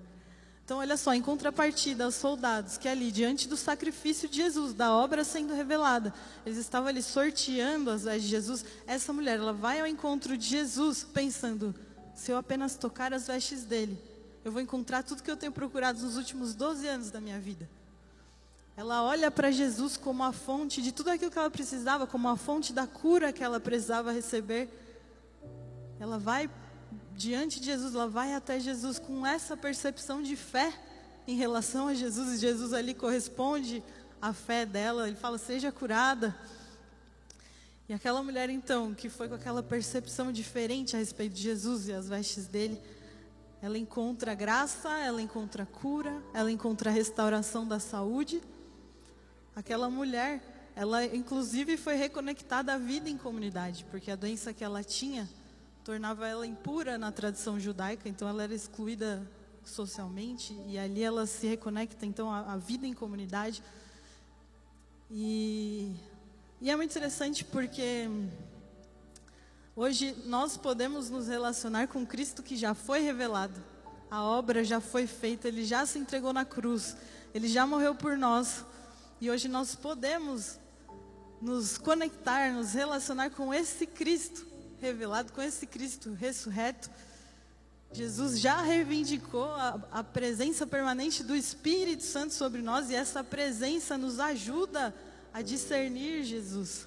Então, 0.64 0.78
olha 0.78 0.96
só, 0.96 1.14
em 1.14 1.22
contrapartida 1.22 2.06
aos 2.06 2.16
soldados 2.16 2.78
que 2.78 2.88
ali, 2.88 3.12
diante 3.12 3.48
do 3.48 3.58
sacrifício 3.58 4.28
de 4.28 4.38
Jesus, 4.38 4.74
da 4.74 4.92
obra 4.96 5.24
sendo 5.26 5.54
revelada, 5.54 6.14
eles 6.46 6.58
estavam 6.58 6.88
ali 6.88 7.04
sorteando 7.04 7.92
as 7.92 8.04
vestes 8.04 8.24
de 8.24 8.30
Jesus. 8.30 8.66
Essa 8.88 9.12
mulher, 9.12 9.38
ela 9.38 9.54
vai 9.54 9.82
ao 9.82 9.86
encontro 9.86 10.36
de 10.38 10.48
Jesus, 10.48 11.04
pensando: 11.04 11.76
se 12.16 12.32
eu 12.32 12.38
apenas 12.38 12.76
tocar 12.76 13.14
as 13.14 13.28
vestes 13.28 13.66
dele, 13.66 14.02
eu 14.46 14.52
vou 14.52 14.62
encontrar 14.62 15.04
tudo 15.04 15.22
que 15.22 15.30
eu 15.30 15.38
tenho 15.38 15.52
procurado 15.52 16.02
nos 16.02 16.16
últimos 16.16 16.56
12 16.56 16.88
anos 16.88 17.12
da 17.12 17.20
minha 17.20 17.40
vida. 17.40 17.70
Ela 18.78 19.04
olha 19.04 19.32
para 19.32 19.52
Jesus 19.52 19.96
como 19.96 20.22
a 20.22 20.34
fonte 20.34 20.82
de 20.82 20.92
tudo 20.92 21.10
aquilo 21.10 21.32
que 21.32 21.40
ela 21.40 21.50
precisava, 21.50 22.06
como 22.06 22.28
a 22.28 22.36
fonte 22.36 22.74
da 22.74 22.86
cura 22.86 23.32
que 23.32 23.42
ela 23.44 23.60
precisava 23.60 24.12
receber. 24.12 24.70
Ela 25.98 26.20
vai 26.20 26.50
diante 27.16 27.62
de 27.62 27.68
Jesus, 27.68 27.96
ela 27.96 28.10
vai 28.10 28.34
até 28.34 28.60
Jesus 28.60 29.00
com 29.00 29.26
essa 29.26 29.56
percepção 29.56 30.22
de 30.22 30.36
fé 30.36 30.74
em 31.26 31.38
relação 31.38 31.88
a 31.88 31.94
Jesus, 31.94 32.34
e 32.34 32.38
Jesus 32.38 32.74
ali 32.74 32.94
corresponde 32.94 33.82
à 34.22 34.34
fé 34.34 34.66
dela, 34.66 35.08
ele 35.08 35.16
fala: 35.16 35.38
seja 35.38 35.72
curada. 35.72 36.36
E 37.88 37.94
aquela 37.94 38.22
mulher, 38.22 38.50
então, 38.50 38.94
que 38.94 39.08
foi 39.08 39.30
com 39.30 39.36
aquela 39.36 39.64
percepção 39.64 40.32
diferente 40.34 40.96
a 40.96 41.00
respeito 41.00 41.34
de 41.34 41.42
Jesus 41.44 41.88
e 41.88 41.94
as 41.94 42.10
vestes 42.10 42.48
dele, 42.48 42.82
ela 43.62 43.78
encontra 43.78 44.34
graça, 44.34 44.90
ela 45.00 45.22
encontra 45.22 45.66
cura, 45.66 46.22
ela 46.34 46.52
encontra 46.52 46.92
restauração 46.92 47.66
da 47.66 47.80
saúde 47.80 48.42
Aquela 49.56 49.90
mulher, 49.90 50.42
ela 50.76 51.06
inclusive 51.06 51.78
foi 51.78 51.96
reconectada 51.96 52.74
à 52.74 52.78
vida 52.78 53.10
em 53.10 53.18
comunidade, 53.18 53.86
porque 53.90 54.12
a 54.12 54.16
doença 54.16 54.54
que 54.54 54.64
ela 54.64 54.84
tinha 54.84 55.30
tornava 55.86 56.28
ela 56.28 56.46
impura 56.46 56.98
na 56.98 57.12
tradição 57.12 57.60
judaica, 57.60 58.10
então 58.10 58.28
ela 58.28 58.44
era 58.44 58.54
excluída 58.54 59.26
socialmente 59.64 60.54
e 60.68 60.78
ali 60.78 61.02
ela 61.02 61.26
se 61.26 61.48
reconecta 61.48 62.06
então 62.06 62.32
à, 62.32 62.58
vida 62.58 62.86
em 62.86 62.94
comunidade. 62.94 63.64
E, 65.10 65.96
e 66.60 66.70
é 66.70 66.76
muito 66.76 66.92
interessante 66.92 67.46
porque 67.46 68.10
hoje 69.76 70.16
nós 70.26 70.58
podemos 70.58 71.10
nos 71.10 71.28
relacionar 71.28 71.88
com 71.88 72.06
Cristo 72.06 72.44
que 72.44 72.58
já 72.58 72.74
foi 72.74 73.02
revelado. 73.02 73.64
A 74.12 74.22
obra 74.22 74.64
já 74.64 74.82
foi 74.82 75.08
feita, 75.08 75.48
ele 75.48 75.64
já 75.64 75.86
se 75.86 75.98
entregou 75.98 76.34
na 76.34 76.44
cruz, 76.44 76.98
ele 77.34 77.48
já 77.48 77.66
morreu 77.66 77.96
por 77.96 78.18
nós. 78.18 78.66
E 79.20 79.32
hoje 79.32 79.48
nós 79.48 79.76
podemos 79.76 80.60
nos 81.42 81.78
conectar, 81.78 82.52
nos 82.52 82.74
relacionar 82.74 83.30
com 83.30 83.54
esse 83.54 83.86
Cristo 83.86 84.46
revelado, 84.82 85.32
com 85.32 85.42
esse 85.42 85.66
Cristo 85.66 86.12
ressurreto. 86.14 86.90
Jesus 87.94 88.40
já 88.40 88.62
reivindicou 88.62 89.46
a, 89.46 89.80
a, 89.92 90.04
presença 90.04 90.68
permanente 90.68 91.24
do 91.24 91.36
Espírito 91.36 92.04
Santo 92.04 92.34
sobre 92.34 92.62
nós 92.62 92.90
e 92.90 92.96
essa 92.96 93.24
presença 93.24 93.98
nos 93.98 94.20
ajuda 94.20 94.94
a 95.34 95.42
discernir 95.42 96.24
Jesus. 96.24 96.86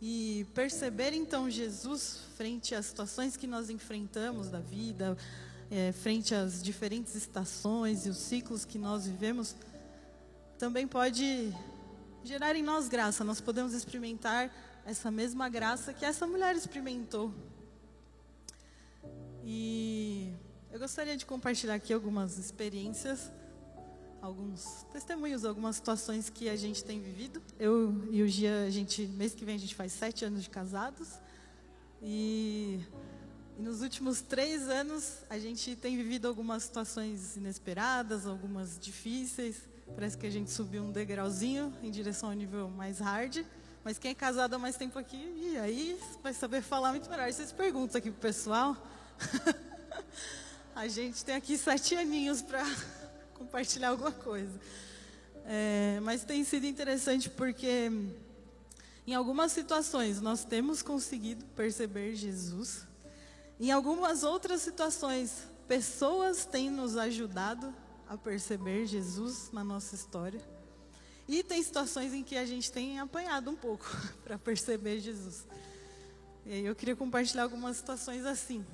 E 0.00 0.46
perceber 0.54 1.12
então 1.12 1.50
Jesus 1.50 2.20
frente 2.36 2.74
às 2.74 2.86
situações 2.86 3.36
que 3.36 3.46
nós 3.46 3.68
enfrentamos 3.68 4.48
da 4.48 4.60
vida, 4.60 5.16
é, 5.70 5.92
frente 5.92 6.34
às 6.34 6.62
diferentes 6.62 7.14
estações 7.14 8.06
e 8.06 8.08
os 8.08 8.18
ciclos 8.18 8.64
que 8.64 8.78
nós 8.78 9.06
vivemos 9.06 9.54
também 10.56 10.86
pode 10.86 11.54
gerar 12.24 12.56
em 12.56 12.62
nós 12.62 12.88
graça. 12.88 13.22
Nós 13.22 13.40
podemos 13.40 13.72
experimentar 13.72 14.50
essa 14.84 15.10
mesma 15.10 15.48
graça 15.48 15.92
que 15.92 16.04
essa 16.04 16.26
mulher 16.26 16.56
experimentou. 16.56 17.32
E 19.44 20.32
eu 20.72 20.78
gostaria 20.78 21.16
de 21.16 21.24
compartilhar 21.24 21.74
aqui 21.74 21.92
algumas 21.92 22.38
experiências, 22.38 23.30
alguns 24.20 24.84
testemunhos, 24.92 25.44
algumas 25.44 25.76
situações 25.76 26.28
que 26.30 26.48
a 26.48 26.56
gente 26.56 26.82
tem 26.82 27.00
vivido. 27.00 27.42
Eu 27.58 28.08
e 28.10 28.22
o 28.22 28.28
Gia, 28.28 28.64
a 28.64 28.70
gente, 28.70 29.06
mês 29.06 29.34
que 29.34 29.44
vem 29.44 29.54
a 29.54 29.58
gente 29.58 29.74
faz 29.74 29.92
sete 29.92 30.24
anos 30.24 30.42
de 30.42 30.50
casados. 30.50 31.20
E, 32.02 32.80
e 33.58 33.62
nos 33.62 33.82
últimos 33.82 34.20
três 34.20 34.68
anos 34.68 35.18
a 35.30 35.38
gente 35.38 35.76
tem 35.76 35.96
vivido 35.96 36.26
algumas 36.26 36.64
situações 36.64 37.36
inesperadas, 37.36 38.26
algumas 38.26 38.78
difíceis. 38.78 39.75
Parece 39.94 40.18
que 40.18 40.26
a 40.26 40.30
gente 40.30 40.50
subiu 40.50 40.82
um 40.82 40.90
degrauzinho 40.90 41.72
em 41.82 41.90
direção 41.90 42.28
ao 42.28 42.34
nível 42.34 42.68
mais 42.68 42.98
hard. 42.98 43.44
Mas 43.84 43.98
quem 43.98 44.10
é 44.10 44.14
casado 44.14 44.54
há 44.54 44.58
mais 44.58 44.76
tempo 44.76 44.98
aqui, 44.98 45.16
e 45.16 45.56
aí 45.58 45.98
vai 46.22 46.34
saber 46.34 46.60
falar 46.60 46.90
muito 46.90 47.08
melhor. 47.08 47.32
Vocês 47.32 47.52
perguntam 47.52 47.98
aqui 47.98 48.10
pro 48.10 48.20
pessoal. 48.20 48.76
a 50.74 50.88
gente 50.88 51.24
tem 51.24 51.36
aqui 51.36 51.56
sete 51.56 51.94
aninhos 51.94 52.42
para 52.42 52.64
compartilhar 53.34 53.90
alguma 53.90 54.10
coisa. 54.10 54.60
É, 55.44 56.00
mas 56.02 56.24
tem 56.24 56.42
sido 56.42 56.66
interessante 56.66 57.30
porque 57.30 57.90
em 59.06 59.14
algumas 59.14 59.52
situações 59.52 60.20
nós 60.20 60.44
temos 60.44 60.82
conseguido 60.82 61.44
perceber 61.54 62.16
Jesus. 62.16 62.84
Em 63.60 63.70
algumas 63.70 64.24
outras 64.24 64.62
situações, 64.62 65.44
pessoas 65.68 66.44
têm 66.44 66.70
nos 66.70 66.96
ajudado 66.96 67.72
a 68.08 68.16
perceber 68.16 68.86
Jesus 68.86 69.50
na 69.52 69.64
nossa 69.64 69.94
história. 69.94 70.40
E 71.28 71.42
tem 71.42 71.62
situações 71.62 72.14
em 72.14 72.22
que 72.22 72.36
a 72.36 72.46
gente 72.46 72.70
tem 72.70 73.00
apanhado 73.00 73.50
um 73.50 73.56
pouco 73.56 73.84
para 74.22 74.38
perceber 74.38 75.00
Jesus. 75.00 75.46
E 76.44 76.52
aí 76.52 76.64
eu 76.64 76.74
queria 76.76 76.94
compartilhar 76.94 77.42
algumas 77.42 77.76
situações 77.76 78.24
assim. 78.24 78.64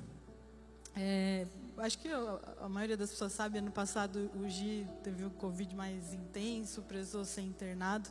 É, 0.95 1.47
acho 1.79 1.99
que 1.99 2.09
a, 2.09 2.41
a, 2.61 2.69
maioria 2.69 2.97
das 2.97 3.11
pessoas 3.11 3.33
sabe, 3.33 3.59
ano 3.59 3.71
passado 3.71 4.31
o 4.35 4.47
Gi 4.49 4.87
teve 5.03 5.25
o 5.25 5.31
Covid 5.31 5.75
mais 5.75 6.13
intenso, 6.13 6.83
precisou 6.83 7.25
ser 7.25 7.41
internado. 7.41 8.11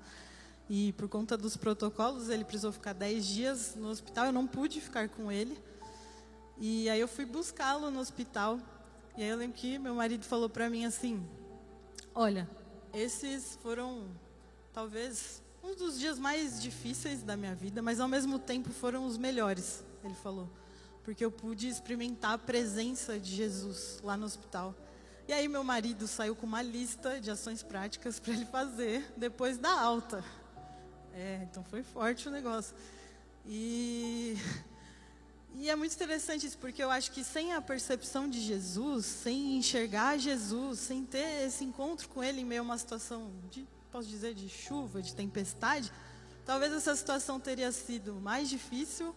E 0.67 0.93
por 0.93 1.07
conta 1.07 1.37
dos 1.37 1.55
protocolos, 1.55 2.29
ele 2.29 2.43
precisou 2.43 2.71
ficar 2.71 2.93
10 2.93 3.25
dias 3.27 3.75
no 3.75 3.89
hospital. 3.89 4.25
Eu 4.25 4.31
não 4.31 4.47
pude 4.47 4.81
ficar 4.81 5.09
com 5.09 5.31
ele. 5.31 5.57
E 6.57 6.89
aí 6.89 6.99
eu 6.99 7.07
fui 7.07 7.25
buscá-lo 7.25 7.91
no 7.91 7.99
hospital. 7.99 8.59
E 9.18 9.24
aí 9.24 9.30
eu 9.30 9.38
lembro 9.38 9.58
que 9.58 9.77
meu 9.77 9.96
marido 9.96 10.25
falou 10.25 10.50
para 10.50 10.70
mim 10.70 10.86
assim: 10.86 11.25
Olha, 12.15 12.50
esses 12.94 13.58
foram 13.62 14.08
talvez 14.74 15.41
um 15.63 15.75
dos 15.75 16.00
dias 16.00 16.18
mais 16.18 16.62
difíceis 16.62 17.22
da 17.22 17.38
minha 17.38 17.53
vida, 17.53 17.82
mas 17.82 18.00
ao 18.00 18.08
mesmo 18.08 18.39
tempo 18.39 18.70
foram 18.70 19.06
os 19.06 19.18
melhores, 19.18 19.84
ele 20.03 20.15
falou. 20.15 20.50
Porque 21.03 21.24
eu 21.24 21.32
pude 21.32 21.68
experimentar 21.68 22.34
a 22.34 22.38
presença 22.38 23.20
de 23.20 23.36
Jesus 23.36 24.00
lá 24.03 24.15
no 24.15 24.25
hospital. 24.25 24.75
E 25.27 25.34
aí 25.34 25.48
meu 25.48 25.63
marido 25.63 26.08
saiu 26.08 26.36
com 26.36 26.46
uma 26.46 26.62
lista 26.62 27.20
de 27.20 27.32
ações 27.32 27.63
práticas 27.63 28.20
para 28.20 28.34
ele 28.34 28.46
fazer 28.46 29.12
depois 29.15 29.58
da 29.58 29.72
alta. 29.72 30.24
É, 31.13 31.41
então 31.50 31.63
foi 31.63 31.84
forte 31.84 32.27
o 32.27 32.32
negócio. 32.32 32.75
E, 33.46 34.36
e 35.55 35.70
é 35.70 35.75
muito 35.75 35.93
interessante 35.93 36.46
isso, 36.48 36.58
porque 36.58 36.84
eu 36.84 36.89
acho 36.89 37.12
que 37.12 37.24
sem 37.24 37.53
a 37.53 37.62
percepção 37.62 38.29
de 38.29 38.39
Jesus, 38.39 39.05
sem 39.05 39.58
enxergar 39.58 40.17
Jesus, 40.17 40.79
sem 40.79 41.05
ter 41.05 41.46
esse 41.46 41.63
encontro 41.63 42.08
com 42.10 42.24
Ele 42.24 42.41
em 42.41 42.46
meio 42.46 42.62
a 42.62 42.63
uma 42.63 42.77
situação, 42.77 43.31
de, 43.50 43.67
posso 43.91 44.08
dizer, 44.08 44.34
de 44.34 44.48
chuva, 44.48 45.01
de 45.01 45.13
tempestade, 45.13 45.91
talvez 46.46 46.72
essa 46.74 46.96
situação 46.96 47.39
teria 47.39 47.72
sido 47.72 48.15
mais 48.15 48.50
difícil, 48.50 49.15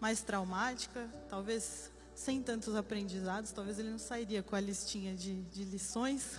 mais 0.00 0.20
traumática, 0.20 1.08
talvez 1.28 1.90
sem 2.14 2.42
tantos 2.42 2.74
aprendizados, 2.74 3.52
talvez 3.52 3.78
ele 3.78 3.90
não 3.90 3.98
sairia 3.98 4.42
com 4.42 4.56
a 4.56 4.60
listinha 4.60 5.14
de, 5.14 5.42
de 5.44 5.64
lições. 5.64 6.36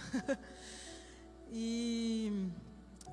e 1.51 2.49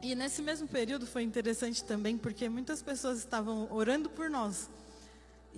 e 0.02 0.14
nesse 0.14 0.42
mesmo 0.42 0.68
período 0.68 1.06
foi 1.06 1.22
interessante 1.22 1.82
também, 1.82 2.18
porque 2.18 2.48
muitas 2.48 2.82
pessoas 2.82 3.18
estavam 3.18 3.66
orando 3.72 4.10
por 4.10 4.28
nós. 4.28 4.68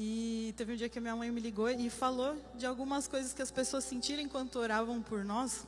E 0.01 0.55
teve 0.57 0.75
um 0.75 0.77
dia 0.77 0.89
que 0.89 1.01
minha 1.01 1.17
mãe 1.17 1.29
me 1.29 1.41
ligou 1.41 1.69
e 1.69 1.91
falou 1.91 2.37
de 2.55 2.65
algumas 2.65 3.09
coisas 3.09 3.33
que 3.33 3.43
as 3.43 3.51
pessoas 3.51 3.83
sentiram 3.83 4.23
enquanto 4.23 4.57
oravam 4.61 5.03
por 5.03 5.25
nós. 5.25 5.67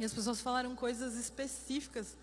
E 0.00 0.04
as 0.06 0.14
pessoas 0.14 0.40
falaram 0.40 0.74
coisas 0.74 1.16
específicas. 1.16 2.16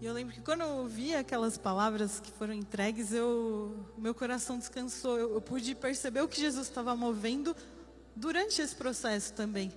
E 0.00 0.06
eu 0.06 0.14
lembro 0.14 0.32
que 0.32 0.40
quando 0.40 0.62
eu 0.62 0.68
ouvi 0.68 1.14
aquelas 1.14 1.58
palavras 1.58 2.18
que 2.18 2.32
foram 2.32 2.54
entregues, 2.54 3.12
eu, 3.12 3.76
meu 3.98 4.14
coração 4.14 4.56
descansou. 4.56 5.18
Eu, 5.18 5.34
eu 5.34 5.40
pude 5.42 5.74
perceber 5.74 6.22
o 6.22 6.28
que 6.28 6.40
Jesus 6.40 6.66
estava 6.66 6.96
movendo 6.96 7.54
durante 8.16 8.62
esse 8.62 8.74
processo 8.74 9.34
também. 9.34 9.70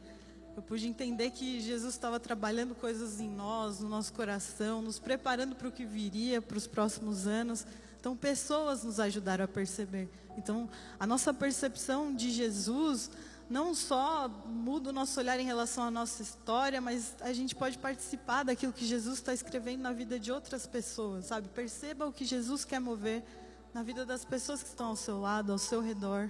Eu 0.55 0.61
pude 0.61 0.87
entender 0.87 1.31
que 1.31 1.59
Jesus 1.59 1.93
estava 1.93 2.17
trabalhando 2.17 2.75
coisas 2.75 3.19
em 3.19 3.29
nós, 3.29 3.81
no 3.81 3.89
nosso 3.89 4.13
coração, 4.13 4.81
nos 4.81 4.99
preparando 4.99 5.53
para 5.53 5.67
o 5.67 5.71
que 5.71 5.83
viria, 5.83 6.41
para 6.41 6.57
os 6.57 6.65
próximos 6.65 7.27
anos. 7.27 7.65
Então, 8.01 8.17
pessoas 8.17 8.83
nos 8.83 8.99
ajudaram 8.99 9.45
a 9.45 9.47
perceber. 9.47 10.09
Então, 10.35 10.67
a 10.99 11.05
nossa 11.05 11.31
percepção 11.31 12.15
de 12.15 12.31
Jesus 12.31 13.11
não 13.47 13.75
só 13.75 14.27
muda 14.27 14.89
o 14.89 14.93
nosso 14.93 15.19
olhar 15.19 15.39
em 15.39 15.45
relação 15.45 15.83
à 15.83 15.91
nossa 15.91 16.23
história, 16.23 16.81
mas 16.81 17.15
a 17.21 17.31
gente 17.31 17.53
pode 17.53 17.77
participar 17.77 18.41
daquilo 18.41 18.73
que 18.73 18.87
Jesus 18.87 19.19
está 19.19 19.35
escrevendo 19.35 19.81
na 19.81 19.93
vida 19.93 20.19
de 20.19 20.31
outras 20.31 20.65
pessoas, 20.65 21.25
sabe? 21.25 21.47
Perceba 21.49 22.07
o 22.07 22.11
que 22.11 22.25
Jesus 22.25 22.65
quer 22.65 22.79
mover 22.79 23.23
na 23.71 23.83
vida 23.83 24.03
das 24.03 24.25
pessoas 24.25 24.63
que 24.63 24.69
estão 24.69 24.87
ao 24.87 24.95
seu 24.95 25.21
lado, 25.21 25.51
ao 25.51 25.59
seu 25.59 25.79
redor. 25.79 26.27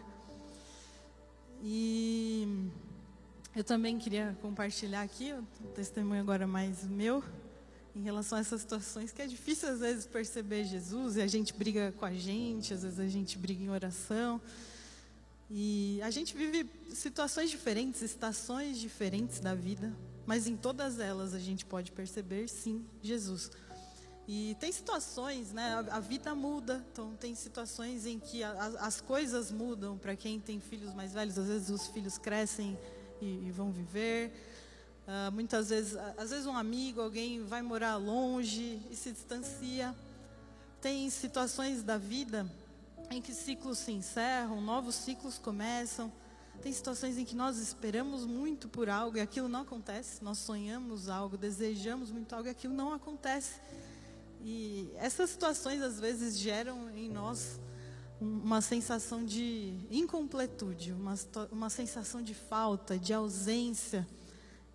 E 1.64 2.70
eu 3.56 3.64
também 3.64 3.98
queria 3.98 4.38
compartilhar 4.42 5.04
aqui 5.04 5.34
um 5.34 5.72
testemunho 5.74 6.20
agora 6.20 6.46
mais 6.46 6.84
meu 6.84 7.24
em 7.96 8.02
relação 8.02 8.38
a 8.38 8.42
essas 8.42 8.62
situações 8.62 9.12
que 9.12 9.22
é 9.22 9.28
difícil 9.28 9.70
às 9.70 9.80
vezes 9.80 10.06
perceber 10.06 10.64
Jesus 10.64 11.18
e 11.18 11.22
a 11.22 11.28
gente 11.28 11.54
briga 11.54 11.94
com 11.98 12.06
a 12.06 12.14
gente, 12.14 12.74
às 12.74 12.84
vezes 12.84 13.00
a 13.00 13.08
gente 13.08 13.38
briga 13.38 13.64
em 13.64 13.70
oração. 13.70 14.42
E 15.50 16.02
a 16.02 16.10
gente 16.10 16.36
vive 16.36 16.70
situações 16.94 17.50
diferentes, 17.50 18.02
estações 18.02 18.80
diferentes 18.80 19.42
da 19.42 19.54
vida, 19.54 19.94
mas 20.26 20.48
em 20.48 20.56
todas 20.56 20.98
elas 20.98 21.34
a 21.34 21.40
gente 21.40 21.66
pode 21.66 21.92
perceber 21.92 22.48
sim 22.48 22.86
Jesus. 23.04 23.52
E 24.28 24.56
tem 24.62 24.72
situações, 24.72 25.52
né? 25.52 25.86
A, 25.90 26.00
vida 26.00 26.34
muda, 26.34 26.82
então 26.92 27.14
tem 27.20 27.36
situações 27.36 28.06
em 28.06 28.18
que 28.18 28.42
a, 28.42 28.52
a, 28.52 28.88
as 28.88 29.02
coisas 29.02 29.52
mudam. 29.52 29.98
Para 29.98 30.16
quem 30.16 30.40
tem 30.40 30.62
filhos 30.62 30.94
mais 30.94 31.12
velhos, 31.12 31.38
às 31.38 31.48
vezes 31.48 31.70
os 31.70 31.88
filhos 31.88 32.18
crescem 32.18 32.80
e, 33.22 33.48
e 33.48 33.52
vão 33.52 33.72
viver. 33.74 34.32
Uh, 35.12 35.30
muitas 35.34 35.68
vezes, 35.68 35.98
às 36.18 36.30
vezes 36.30 36.46
um 36.46 36.56
amigo, 36.56 37.02
alguém 37.02 37.44
vai 37.44 37.62
morar 37.62 37.98
longe 37.98 38.82
e 38.90 38.96
se 38.96 39.12
distancia. 39.12 39.94
Tem 40.80 41.10
situações 41.10 41.84
da 41.84 41.98
vida 41.98 42.50
em 43.10 43.22
que 43.22 43.34
ciclos 43.34 43.80
se 43.80 43.92
encerram, 43.92 44.62
novos 44.62 44.96
ciclos 44.96 45.38
começam. 45.38 46.10
Tem 46.62 46.72
situações 46.72 47.18
em 47.18 47.26
que 47.26 47.36
nós 47.36 47.58
esperamos 47.58 48.26
muito 48.26 48.70
por 48.70 48.90
algo 48.90 49.18
e 49.18 49.20
aquilo 49.20 49.50
não 49.50 49.64
acontece. 49.64 50.24
Nós 50.24 50.38
sonhamos 50.38 51.10
algo, 51.10 51.36
desejamos 51.36 52.10
muito 52.10 52.34
algo 52.34 52.48
e 52.48 52.52
aquilo 52.52 52.74
não 52.74 52.94
acontece. 52.94 53.60
E 54.42 54.94
essas 54.96 55.32
situações 55.32 55.82
às 55.82 56.00
vezes 56.00 56.40
geram 56.40 56.90
em 56.90 57.10
nós 57.10 57.60
uma 58.22 58.62
sensação 58.62 59.26
de 59.26 59.74
incompletude, 59.92 60.94
uma, 60.94 61.16
uma 61.52 61.70
sensação 61.70 62.22
de 62.22 62.34
falta, 62.34 62.98
de 62.98 63.14
ausência. 63.14 64.08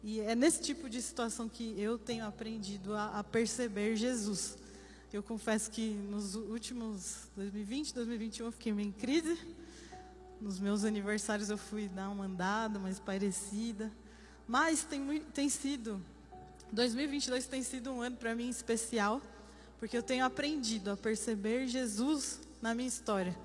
E 0.08 0.20
é 0.20 0.36
nesse 0.36 0.60
tipo 0.60 0.88
de 0.88 1.02
situação 1.02 1.48
que 1.48 1.74
eu 1.80 1.98
tenho 1.98 2.24
aprendido 2.24 2.94
a, 2.94 3.18
a 3.18 3.24
perceber 3.24 3.96
Jesus. 3.96 4.56
Eu 5.12 5.20
confesso 5.20 5.68
que 5.68 5.94
nos 5.94 6.36
últimos 6.36 7.26
2020, 7.34 7.92
2021 7.92 8.46
eu 8.46 8.52
fiquei 8.52 8.72
meio 8.72 8.90
em 8.90 8.92
crise. 8.92 9.36
Nos 10.40 10.60
meus 10.60 10.84
aniversários 10.84 11.50
eu 11.50 11.58
fui 11.58 11.88
dar 11.88 12.08
uma 12.08 12.26
andada 12.26 12.78
mais 12.78 13.00
parecida. 13.00 13.90
Mas 14.46 14.84
tem, 14.84 15.22
tem 15.34 15.48
sido, 15.48 16.00
2022 16.70 17.44
tem 17.48 17.64
sido 17.64 17.90
um 17.90 18.00
ano 18.00 18.16
para 18.16 18.32
mim 18.32 18.48
especial, 18.48 19.20
porque 19.76 19.98
eu 19.98 20.04
tenho 20.04 20.24
aprendido 20.24 20.92
a 20.92 20.96
perceber 20.96 21.66
Jesus 21.66 22.38
na 22.62 22.76
minha 22.76 22.86
história. 22.86 23.36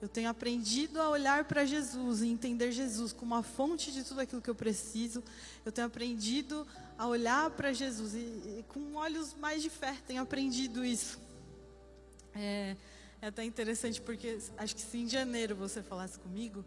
Eu 0.00 0.08
tenho 0.08 0.28
aprendido 0.28 1.00
a 1.00 1.08
olhar 1.08 1.44
para 1.44 1.64
Jesus 1.64 2.20
e 2.20 2.28
entender 2.28 2.70
Jesus 2.70 3.12
como 3.12 3.34
a 3.34 3.42
fonte 3.42 3.90
de 3.90 4.04
tudo 4.04 4.20
aquilo 4.20 4.42
que 4.42 4.50
eu 4.50 4.54
preciso. 4.54 5.22
Eu 5.64 5.72
tenho 5.72 5.86
aprendido 5.86 6.66
a 6.98 7.06
olhar 7.06 7.50
para 7.50 7.72
Jesus 7.72 8.14
e, 8.14 8.18
e, 8.18 8.64
com 8.68 8.94
olhos 8.94 9.34
mais 9.34 9.62
de 9.62 9.70
fé. 9.70 9.96
Tenho 10.06 10.22
aprendido 10.22 10.84
isso. 10.84 11.18
É, 12.34 12.76
é 13.22 13.28
até 13.28 13.42
interessante 13.44 14.00
porque 14.00 14.38
acho 14.58 14.76
que 14.76 14.82
se 14.82 14.98
em 14.98 15.08
janeiro 15.08 15.56
você 15.56 15.82
falasse 15.82 16.18
comigo, 16.18 16.62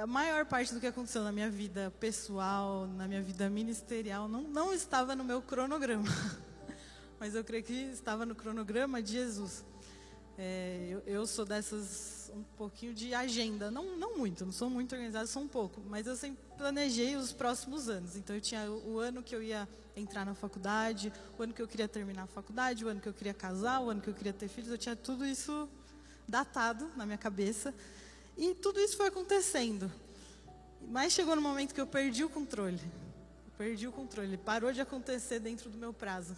a 0.00 0.06
maior 0.06 0.46
parte 0.46 0.72
do 0.72 0.80
que 0.80 0.86
aconteceu 0.86 1.22
na 1.22 1.32
minha 1.32 1.50
vida 1.50 1.92
pessoal, 1.98 2.86
na 2.86 3.06
minha 3.06 3.20
vida 3.20 3.50
ministerial, 3.50 4.28
não, 4.28 4.42
não 4.42 4.72
estava 4.72 5.14
no 5.14 5.24
meu 5.24 5.42
cronograma. 5.42 6.08
Mas 7.18 7.34
eu 7.34 7.42
creio 7.42 7.64
que 7.64 7.72
estava 7.72 8.24
no 8.24 8.34
cronograma 8.34 9.02
de 9.02 9.12
Jesus. 9.12 9.64
É, 10.38 10.88
eu, 10.90 11.02
eu, 11.06 11.26
sou 11.26 11.46
dessas 11.46 12.30
um 12.34 12.42
pouquinho 12.58 12.92
de 12.92 13.14
agenda, 13.14 13.70
não, 13.70 13.96
não 13.96 14.18
muito, 14.18 14.44
não 14.44 14.52
sou 14.52 14.68
muito 14.68 14.92
organizada, 14.92 15.26
sou 15.26 15.42
um 15.42 15.48
pouco, 15.48 15.80
mas 15.88 16.06
eu 16.06 16.14
sempre 16.14 16.38
planejei 16.58 17.16
os 17.16 17.32
próximos 17.32 17.88
anos. 17.88 18.16
Então 18.16 18.36
eu 18.36 18.42
tinha 18.42 18.70
o, 18.70 18.94
o, 18.94 18.98
ano 18.98 19.22
que 19.22 19.34
eu 19.34 19.42
ia 19.42 19.66
entrar 19.96 20.26
na 20.26 20.34
faculdade, 20.34 21.10
o 21.38 21.42
ano 21.42 21.54
que 21.54 21.62
eu 21.62 21.66
queria 21.66 21.88
terminar 21.88 22.24
a 22.24 22.26
faculdade, 22.26 22.84
o 22.84 22.88
ano 22.88 23.00
que 23.00 23.08
eu 23.08 23.14
queria 23.14 23.32
casar, 23.32 23.80
o 23.80 23.88
ano 23.88 24.02
que 24.02 24.08
eu 24.08 24.14
queria 24.14 24.32
ter 24.32 24.48
filhos, 24.48 24.70
eu 24.70 24.76
tinha 24.76 24.94
tudo 24.94 25.24
isso 25.24 25.66
datado 26.28 26.90
na 26.96 27.06
minha 27.06 27.18
cabeça. 27.18 27.74
E 28.36 28.54
tudo 28.54 28.78
isso 28.78 28.96
foi 28.96 29.06
acontecendo. 29.06 29.90
Mas 30.88 31.14
chegou 31.14 31.34
no 31.34 31.40
momento 31.40 31.74
que 31.74 31.80
eu 31.80 31.86
perdi 31.86 32.24
o 32.24 32.28
controle. 32.28 32.80
Perdi 33.56 33.88
o 33.88 33.92
controle, 33.92 34.36
parou 34.36 34.70
de 34.70 34.82
acontecer 34.82 35.40
dentro 35.40 35.70
do 35.70 35.78
meu 35.78 35.94
prazo. 35.94 36.36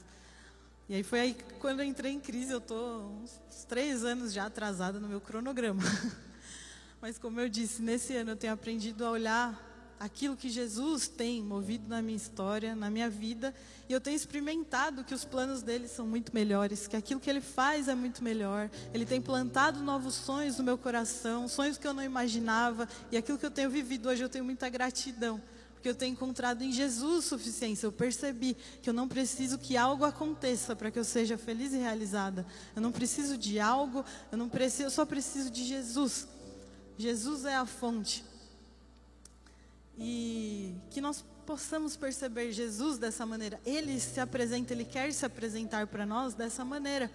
E 0.88 0.94
aí 0.94 1.03
foi 1.03 1.20
aí 1.20 1.37
quando 1.61 1.81
eu 1.81 1.87
entrei 1.87 2.12
em 2.12 2.20
crise, 2.20 2.51
eu 2.51 2.59
estou 2.59 3.20
uns 3.22 3.64
três 3.68 4.05
anos 4.05 4.33
já 4.33 4.46
atrasada 4.46 4.98
no 4.98 5.07
meu 5.07 5.20
cronograma. 5.20 5.83
Mas 6.98 7.18
como 7.18 7.38
eu 7.38 7.48
disse, 7.48 7.83
nesse 7.83 8.16
ano 8.16 8.31
eu 8.31 8.37
tenho 8.37 8.55
aprendido 8.55 9.05
a 9.05 9.11
olhar 9.11 9.68
aquilo 10.01 10.35
que 10.35 10.48
Jesus 10.48 11.07
tem 11.07 11.42
movido 11.42 11.88
na 11.88 12.01
minha 12.01 12.16
história, 12.16 12.74
na 12.74 12.88
minha 12.88 13.11
vida, 13.11 13.55
e 13.87 13.92
eu 13.92 14.01
tenho 14.01 14.16
experimentado 14.16 15.05
que 15.05 15.12
os 15.12 15.24
planos 15.27 15.61
dele 15.61 15.88
são 15.88 16.07
muito 16.07 16.33
melhores, 16.33 16.87
que 16.87 16.96
aquilo 16.96 17.20
que 17.20 17.29
ele 17.29 17.40
faz 17.42 17.87
é 17.87 17.94
muito 17.94 18.24
melhor. 18.24 18.70
Ele 18.94 19.05
tem 19.05 19.20
plantado 19.20 19.81
novos 19.83 20.14
sonhos 20.14 20.57
no 20.57 20.64
meu 20.64 20.79
coração, 20.79 21.48
sonhos 21.48 21.77
que 21.77 21.87
eu 21.87 21.92
não 21.92 22.03
imaginava, 22.03 22.88
e 23.12 23.16
aquilo 23.16 23.37
que 23.37 23.44
eu 23.44 23.51
tenho 23.51 23.68
vivido 23.68 24.09
hoje 24.09 24.22
eu 24.22 24.29
tenho 24.29 24.44
muita 24.44 24.68
gratidão 24.70 25.42
porque 25.79 25.88
eu 25.88 25.95
tenho 25.95 26.12
encontrado 26.12 26.62
em 26.62 26.73
Jesus 26.73 27.27
suficiência. 27.27 27.87
Eu 27.87 27.93
percebi 27.93 28.57
que 28.83 28.91
eu 28.91 28.93
não 28.93 29.07
preciso 29.07 29.57
que 29.57 29.77
algo 29.77 30.05
aconteça 30.05 30.75
para 30.75 30.91
que 30.91 30.99
eu 30.99 31.05
seja 31.05 31.38
feliz 31.38 31.73
e 31.73 31.77
realizada. 31.77 32.45
Eu 32.75 32.83
não 32.83 32.91
preciso 32.91 33.38
de 33.38 33.61
algo, 33.61 34.05
eu 34.33 34.37
não 34.37 34.49
preciso, 34.49 34.83
eu 34.83 34.91
só 34.91 35.07
preciso 35.07 35.51
de 35.51 35.64
Jesus. 35.64 36.27
Jesus 36.99 37.45
é 37.45 37.55
a 37.55 37.64
fonte. 37.64 38.25
e 39.97 40.77
que 40.91 41.01
nós 41.01 41.25
possamos 41.47 41.97
perceber 41.97 42.53
Jesus 42.53 42.99
dessa 42.99 43.25
maneira. 43.25 43.61
Ele 43.64 43.99
se 44.01 44.21
apresenta, 44.21 44.73
ele 44.73 44.85
quer 44.85 45.12
se 45.12 45.25
apresentar 45.25 45.87
para 45.87 46.05
nós 46.05 46.35
dessa 46.35 46.64
maneira. 46.64 47.11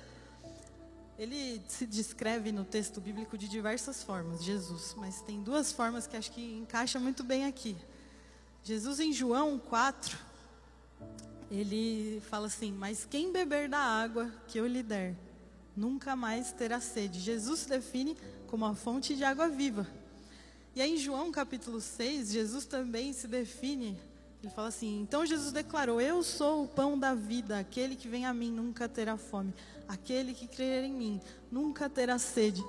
Ele 1.18 1.62
se 1.68 1.86
descreve 1.86 2.52
no 2.52 2.64
texto 2.64 3.00
bíblico 3.00 3.38
de 3.38 3.48
diversas 3.48 4.04
formas, 4.04 4.44
Jesus, 4.44 4.96
mas 4.98 5.22
tem 5.22 5.44
duas 5.44 5.72
formas 5.72 6.08
que 6.08 6.18
acho 6.18 6.32
que 6.32 6.42
encaixa 6.56 7.00
muito 7.00 7.24
bem 7.24 7.46
aqui. 7.46 7.76
Jesus 8.64 9.00
em 9.00 9.12
João 9.12 9.60
4, 9.60 10.18
ele 11.52 12.22
fala 12.30 12.48
assim: 12.48 12.72
Mas 12.72 13.06
quem 13.10 13.32
beber 13.32 13.70
da 13.70 13.80
água 13.80 14.32
que 14.48 14.58
eu 14.58 14.66
lhe 14.66 14.82
der, 14.82 15.16
nunca 15.76 16.16
mais 16.16 16.52
terá 16.52 16.80
sede. 16.80 17.20
Jesus 17.20 17.62
se 17.62 17.70
define 17.70 18.18
como 18.48 18.66
a 18.66 18.74
fonte 18.74 19.16
de 19.16 19.24
água 19.24 19.50
viva. 19.50 19.88
E 20.76 20.82
aí 20.82 20.96
em 20.96 20.98
João 20.98 21.32
capítulo 21.32 21.82
6, 21.82 22.32
Jesus 22.32 22.66
também 22.66 23.14
se 23.14 23.28
define 23.28 23.98
ele 24.44 24.52
fala 24.52 24.68
assim: 24.68 25.00
Então 25.00 25.26
Jesus 25.26 25.54
declarou: 25.54 26.02
Eu 26.02 26.22
sou 26.22 26.66
o 26.66 26.68
pão 26.68 27.00
da 27.00 27.16
vida, 27.16 27.60
aquele 27.60 27.96
que 27.96 28.10
vem 28.10 28.26
a 28.26 28.34
mim 28.34 28.52
nunca 28.52 28.90
terá 28.90 29.16
fome, 29.16 29.54
aquele 29.88 30.34
que 30.34 30.48
crer 30.48 30.84
em 30.84 30.92
mim 30.92 31.22
nunca 31.50 31.90
terá 31.90 32.20
sede. 32.20 32.62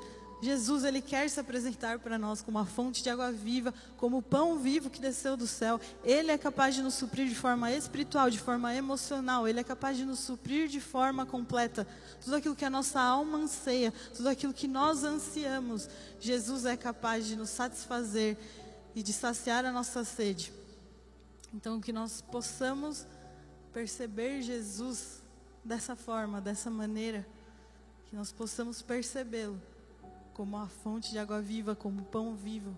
Jesus, 0.44 0.84
ele 0.84 1.00
quer 1.00 1.30
se 1.30 1.40
apresentar 1.40 1.98
para 1.98 2.18
nós 2.18 2.42
como 2.42 2.58
a 2.58 2.66
fonte 2.66 3.02
de 3.02 3.08
água 3.08 3.32
viva, 3.32 3.72
como 3.96 4.18
o 4.18 4.22
pão 4.22 4.58
vivo 4.58 4.90
que 4.90 5.00
desceu 5.00 5.38
do 5.38 5.46
céu. 5.46 5.80
Ele 6.04 6.30
é 6.30 6.36
capaz 6.36 6.74
de 6.74 6.82
nos 6.82 6.92
suprir 6.92 7.26
de 7.26 7.34
forma 7.34 7.72
espiritual, 7.72 8.28
de 8.28 8.38
forma 8.38 8.74
emocional. 8.74 9.48
Ele 9.48 9.60
é 9.60 9.64
capaz 9.64 9.96
de 9.96 10.04
nos 10.04 10.18
suprir 10.18 10.68
de 10.68 10.82
forma 10.82 11.24
completa. 11.24 11.86
Tudo 12.22 12.36
aquilo 12.36 12.54
que 12.54 12.64
a 12.64 12.68
nossa 12.68 13.00
alma 13.00 13.38
anseia, 13.38 13.90
tudo 14.14 14.28
aquilo 14.28 14.52
que 14.52 14.68
nós 14.68 15.02
ansiamos. 15.02 15.88
Jesus 16.20 16.66
é 16.66 16.76
capaz 16.76 17.26
de 17.26 17.36
nos 17.36 17.48
satisfazer 17.48 18.36
e 18.94 19.02
de 19.02 19.14
saciar 19.14 19.64
a 19.64 19.72
nossa 19.72 20.04
sede. 20.04 20.52
Então, 21.54 21.80
que 21.80 21.92
nós 21.92 22.20
possamos 22.20 23.06
perceber 23.72 24.42
Jesus 24.42 25.22
dessa 25.64 25.96
forma, 25.96 26.38
dessa 26.38 26.70
maneira, 26.70 27.26
que 28.10 28.14
nós 28.14 28.30
possamos 28.30 28.82
percebê-lo 28.82 29.58
como 30.34 30.56
a 30.56 30.66
fonte 30.66 31.10
de 31.12 31.18
água 31.18 31.40
viva, 31.40 31.74
como 31.74 32.02
pão 32.02 32.34
vivo. 32.34 32.74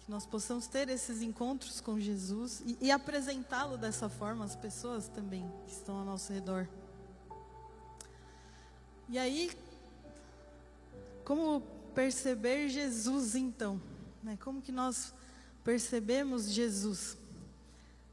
Que 0.00 0.10
nós 0.10 0.24
possamos 0.24 0.66
ter 0.66 0.88
esses 0.88 1.22
encontros 1.22 1.80
com 1.80 1.98
Jesus 1.98 2.62
e, 2.64 2.78
e 2.80 2.90
apresentá-lo 2.90 3.76
dessa 3.76 4.08
forma 4.08 4.44
às 4.44 4.54
pessoas 4.54 5.08
também 5.08 5.50
que 5.66 5.72
estão 5.72 5.96
ao 5.96 6.04
nosso 6.04 6.32
redor. 6.32 6.68
E 9.08 9.18
aí, 9.18 9.50
como 11.24 11.62
perceber 11.94 12.68
Jesus 12.68 13.34
então? 13.34 13.80
Né? 14.22 14.38
Como 14.44 14.60
que 14.60 14.70
nós 14.70 15.14
percebemos 15.64 16.48
Jesus? 16.50 17.16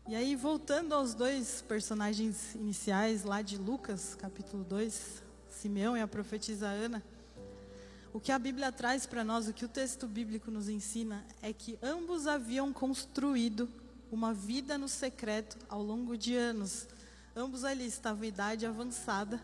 E 0.07 0.15
aí, 0.15 0.35
voltando 0.35 0.93
aos 0.93 1.13
dois 1.13 1.61
personagens 1.61 2.55
iniciais 2.55 3.23
lá 3.23 3.41
de 3.41 3.57
Lucas, 3.57 4.15
capítulo 4.15 4.63
2, 4.63 5.23
Simeão 5.49 5.97
e 5.97 6.01
a 6.01 6.07
profetisa 6.07 6.67
Ana, 6.67 7.03
o 8.15 8.19
que 8.21 8.32
a 8.32 8.39
Bíblia 8.39 8.71
traz 8.71 9.06
para 9.06 9.25
nós, 9.25 9.45
o 9.45 9.51
que 9.51 9.65
o 9.65 9.67
texto 9.67 10.08
bíblico 10.08 10.49
nos 10.49 10.69
ensina, 10.69 11.25
é 11.41 11.51
que 11.51 11.78
ambos 11.84 12.28
haviam 12.28 12.71
construído 12.71 13.67
uma 14.10 14.34
vida 14.34 14.78
no 14.78 14.88
secreto 14.88 15.58
ao 15.67 15.84
longo 15.84 16.17
de 16.17 16.34
anos. 16.34 16.88
Ambos 17.36 17.65
ali 17.65 17.86
estavam 17.86 18.23
em 18.23 18.30
idade 18.30 18.65
avançada 18.65 19.43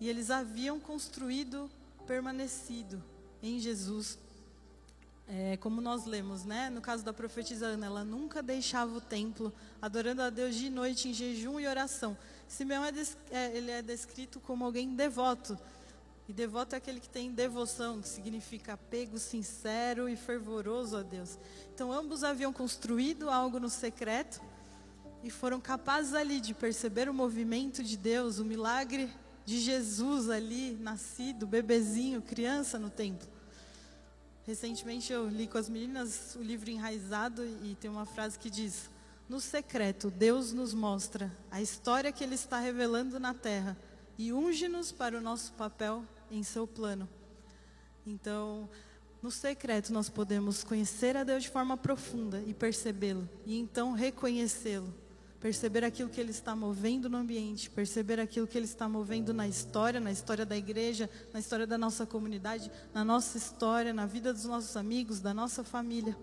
e 0.00 0.08
eles 0.08 0.28
haviam 0.28 0.80
construído, 0.80 1.70
permanecido 2.04 3.00
em 3.40 3.60
Jesus 3.60 4.18
é, 5.28 5.58
como 5.58 5.80
nós 5.80 6.06
lemos, 6.06 6.44
né? 6.44 6.70
No 6.70 6.80
caso 6.80 7.04
da 7.04 7.12
profetisa 7.12 7.66
Ana, 7.66 7.86
ela 7.86 8.04
nunca 8.04 8.42
deixava 8.42 8.96
o 8.96 9.00
templo, 9.00 9.52
adorando 9.80 10.22
a 10.22 10.30
Deus 10.30 10.54
de 10.54 10.70
noite 10.70 11.08
em 11.08 11.12
jejum 11.12 11.60
e 11.60 11.66
oração. 11.68 12.16
Simeão 12.48 12.82
é, 12.82 12.92
é, 13.30 13.56
ele 13.56 13.70
é 13.70 13.82
descrito 13.82 14.40
como 14.40 14.64
alguém 14.64 14.96
devoto. 14.96 15.56
E 16.28 16.32
devoto 16.32 16.74
é 16.74 16.78
aquele 16.78 17.00
que 17.00 17.08
tem 17.08 17.32
devoção, 17.32 18.02
que 18.02 18.08
significa 18.08 18.74
apego 18.74 19.18
sincero 19.18 20.10
e 20.10 20.14
fervoroso 20.14 20.98
a 20.98 21.02
Deus. 21.02 21.38
Então, 21.74 21.90
ambos 21.90 22.22
haviam 22.22 22.52
construído 22.52 23.30
algo 23.30 23.58
no 23.58 23.70
secreto 23.70 24.38
e 25.24 25.30
foram 25.30 25.58
capazes 25.58 26.12
ali 26.12 26.38
de 26.38 26.52
perceber 26.52 27.08
o 27.08 27.14
movimento 27.14 27.82
de 27.82 27.96
Deus, 27.96 28.38
o 28.38 28.44
milagre 28.44 29.10
de 29.46 29.58
Jesus 29.58 30.28
ali, 30.28 30.76
nascido, 30.78 31.46
bebezinho, 31.46 32.20
criança 32.20 32.78
no 32.78 32.90
templo. 32.90 33.26
Recentemente 34.46 35.10
eu 35.10 35.28
li 35.28 35.46
com 35.46 35.56
as 35.56 35.68
meninas 35.68 36.36
o 36.36 36.42
livro 36.42 36.70
Enraizado 36.70 37.42
e 37.62 37.74
tem 37.74 37.90
uma 37.90 38.04
frase 38.04 38.38
que 38.38 38.50
diz: 38.50 38.90
No 39.28 39.40
secreto, 39.40 40.10
Deus 40.10 40.52
nos 40.52 40.74
mostra 40.74 41.34
a 41.50 41.62
história 41.62 42.12
que 42.12 42.22
Ele 42.22 42.34
está 42.34 42.58
revelando 42.58 43.18
na 43.18 43.32
terra 43.32 43.76
e 44.18 44.32
unge-nos 44.32 44.92
para 44.92 45.16
o 45.16 45.20
nosso 45.20 45.52
papel 45.54 46.04
em 46.30 46.42
seu 46.42 46.66
plano. 46.66 47.08
Então, 48.06 48.68
no 49.22 49.30
secreto, 49.30 49.92
nós 49.92 50.08
podemos 50.08 50.62
conhecer 50.64 51.16
a 51.16 51.24
Deus 51.24 51.44
de 51.44 51.50
forma 51.50 51.76
profunda 51.76 52.42
e 52.46 52.54
percebê-lo, 52.54 53.28
e 53.44 53.58
então 53.58 53.92
reconhecê-lo 53.92 54.92
perceber 55.40 55.84
aquilo 55.84 56.08
que 56.08 56.20
Ele 56.20 56.30
está 56.30 56.54
movendo 56.54 57.08
no 57.08 57.16
ambiente, 57.16 57.70
perceber 57.70 58.18
aquilo 58.18 58.46
que 58.46 58.58
Ele 58.58 58.64
está 58.64 58.88
movendo 58.88 59.32
na 59.32 59.46
história, 59.46 60.00
na 60.00 60.10
história 60.10 60.44
da 60.44 60.56
igreja, 60.56 61.08
na 61.32 61.38
história 61.38 61.66
da 61.66 61.78
nossa 61.78 62.04
comunidade, 62.04 62.70
na 62.92 63.04
nossa 63.04 63.38
história, 63.38 63.92
na 63.92 64.06
vida 64.06 64.32
dos 64.32 64.44
nossos 64.44 64.76
amigos, 64.76 65.20
da 65.20 65.32
nossa 65.32 65.62
família. 65.62 66.16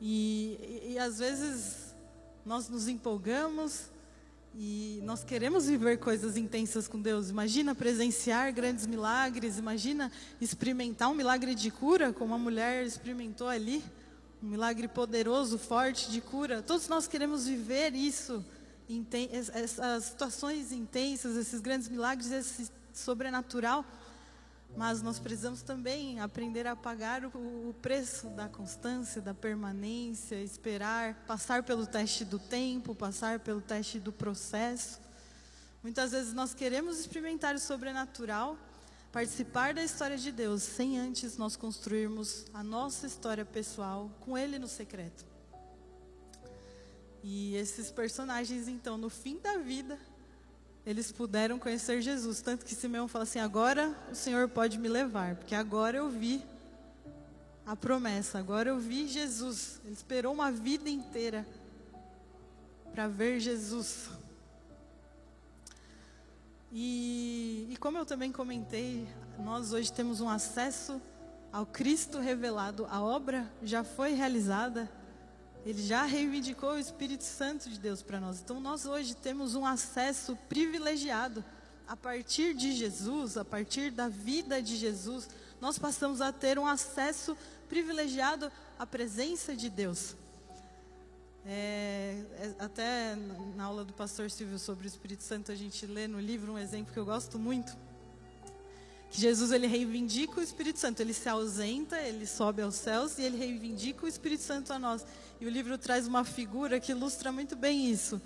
E, 0.00 0.58
e, 0.84 0.92
e 0.92 0.98
às 0.98 1.18
vezes 1.18 1.94
nós 2.44 2.68
nos 2.68 2.88
empolgamos 2.88 3.88
e 4.58 5.02
nós 5.04 5.22
queremos 5.22 5.66
viver 5.66 5.98
coisas 5.98 6.34
intensas 6.34 6.88
com 6.88 6.98
Deus. 6.98 7.28
Imagina 7.28 7.74
presenciar 7.74 8.50
grandes 8.54 8.86
milagres, 8.86 9.58
imagina 9.58 10.10
experimentar 10.40 11.10
um 11.10 11.14
milagre 11.14 11.54
de 11.54 11.70
cura, 11.70 12.10
como 12.10 12.34
a 12.34 12.38
mulher 12.38 12.84
experimentou 12.86 13.48
ali 13.48 13.84
um 14.42 14.48
milagre 14.48 14.88
poderoso, 14.88 15.58
forte 15.58 16.10
de 16.10 16.22
cura. 16.22 16.62
Todos 16.62 16.88
nós 16.88 17.06
queremos 17.06 17.46
viver 17.46 17.94
isso, 17.94 18.42
essas 19.52 20.04
situações 20.04 20.72
intensas, 20.72 21.36
esses 21.36 21.60
grandes 21.60 21.88
milagres, 21.88 22.30
esse 22.30 22.70
sobrenatural. 22.94 23.84
Mas 24.76 25.00
nós 25.00 25.18
precisamos 25.18 25.62
também 25.62 26.20
aprender 26.20 26.66
a 26.66 26.76
pagar 26.76 27.24
o, 27.24 27.74
preço 27.80 28.28
da 28.28 28.46
constância, 28.46 29.22
da 29.22 29.32
permanência, 29.32 30.36
esperar, 30.42 31.14
passar 31.26 31.62
pelo 31.62 31.86
teste 31.86 32.26
do 32.26 32.38
tempo, 32.38 32.94
passar 32.94 33.40
pelo 33.40 33.62
teste 33.62 33.98
do 33.98 34.12
processo. 34.12 35.00
Muitas 35.82 36.12
vezes 36.12 36.34
nós 36.34 36.52
queremos 36.52 37.00
experimentar 37.00 37.54
o 37.54 37.58
sobrenatural, 37.58 38.58
participar 39.10 39.72
da 39.72 39.82
história 39.82 40.18
de 40.18 40.30
Deus 40.30 40.62
sem 40.62 40.98
antes 40.98 41.38
nós 41.38 41.56
construirmos 41.56 42.44
a 42.52 42.62
nossa 42.62 43.06
história 43.06 43.46
pessoal 43.46 44.10
com 44.20 44.36
Ele 44.36 44.58
no 44.58 44.68
secreto. 44.68 45.24
E 47.22 47.56
esses 47.56 47.90
personagens, 47.90 48.68
então, 48.68 48.98
no 48.98 49.08
fim 49.08 49.38
da 49.38 49.56
vida, 49.56 49.98
eles 50.86 51.10
puderam 51.10 51.58
conhecer 51.58 52.00
Jesus. 52.00 52.40
Tanto 52.40 52.64
que 52.64 52.74
Simeão 52.74 53.08
fala 53.08 53.24
assim: 53.24 53.40
agora 53.40 53.92
o 54.10 54.14
Senhor 54.14 54.48
pode 54.48 54.78
me 54.78 54.88
levar, 54.88 55.34
porque 55.34 55.54
agora 55.54 55.96
eu 55.96 56.08
vi 56.08 56.42
a 57.66 57.74
promessa, 57.74 58.38
agora 58.38 58.70
eu 58.70 58.78
vi 58.78 59.08
Jesus. 59.08 59.80
Ele 59.84 59.92
esperou 59.92 60.32
uma 60.32 60.52
vida 60.52 60.88
inteira 60.88 61.44
para 62.92 63.08
ver 63.08 63.40
Jesus. 63.40 64.08
E, 66.72 67.66
e 67.70 67.76
como 67.78 67.98
eu 67.98 68.06
também 68.06 68.30
comentei, 68.30 69.08
nós 69.38 69.72
hoje 69.72 69.92
temos 69.92 70.20
um 70.20 70.28
acesso 70.28 71.00
ao 71.52 71.66
Cristo 71.66 72.18
revelado. 72.20 72.86
A 72.88 73.02
obra 73.02 73.50
já 73.62 73.82
foi 73.82 74.12
realizada. 74.12 74.88
Ele 75.66 75.82
já 75.82 76.04
reivindicou 76.04 76.74
o 76.74 76.78
Espírito 76.78 77.24
Santo 77.24 77.68
de 77.68 77.80
Deus 77.80 78.00
para 78.00 78.20
nós. 78.20 78.38
Então 78.38 78.60
nós 78.60 78.86
hoje 78.86 79.16
temos 79.16 79.56
um 79.56 79.66
acesso 79.66 80.38
privilegiado. 80.48 81.44
A 81.88 81.96
partir 81.96 82.54
de 82.54 82.70
Jesus, 82.70 83.36
a 83.36 83.44
partir 83.44 83.90
da 83.90 84.08
vida 84.08 84.62
de 84.62 84.76
Jesus, 84.76 85.28
nós 85.60 85.76
passamos 85.76 86.20
a 86.20 86.32
ter 86.32 86.56
um 86.56 86.66
acesso 86.66 87.36
privilegiado 87.68 88.50
à 88.78 88.86
presença 88.86 89.56
de 89.56 89.68
Deus. 89.68 90.14
É, 91.44 92.22
é, 92.38 92.54
até 92.60 93.16
na 93.56 93.64
aula 93.64 93.84
do 93.84 93.92
pastor 93.92 94.30
Silvio 94.30 94.60
sobre 94.60 94.86
o 94.86 94.88
Espírito 94.88 95.24
Santo, 95.24 95.50
a 95.50 95.56
gente 95.56 95.84
lê 95.84 96.06
no 96.06 96.20
livro 96.20 96.52
um 96.52 96.58
exemplo 96.58 96.92
que 96.92 96.98
eu 96.98 97.04
gosto 97.04 97.40
muito. 97.40 97.76
Que 99.10 99.20
Jesus 99.20 99.50
ele 99.50 99.66
reivindica 99.66 100.38
o 100.38 100.42
Espírito 100.42 100.78
Santo, 100.78 101.00
ele 101.00 101.12
se 101.12 101.28
ausenta, 101.28 102.00
ele 102.00 102.26
sobe 102.26 102.62
aos 102.62 102.74
céus 102.76 103.18
e 103.18 103.22
ele 103.22 103.36
reivindica 103.36 104.04
o 104.04 104.08
Espírito 104.08 104.42
Santo 104.42 104.72
a 104.72 104.78
nós. 104.78 105.04
E 105.40 105.46
o 105.46 105.50
livro 105.50 105.76
traz 105.76 106.06
uma 106.06 106.24
figura 106.24 106.80
que 106.80 106.92
ilustra 106.92 107.30
muito 107.30 107.54
bem 107.56 107.90
isso. 107.90 108.20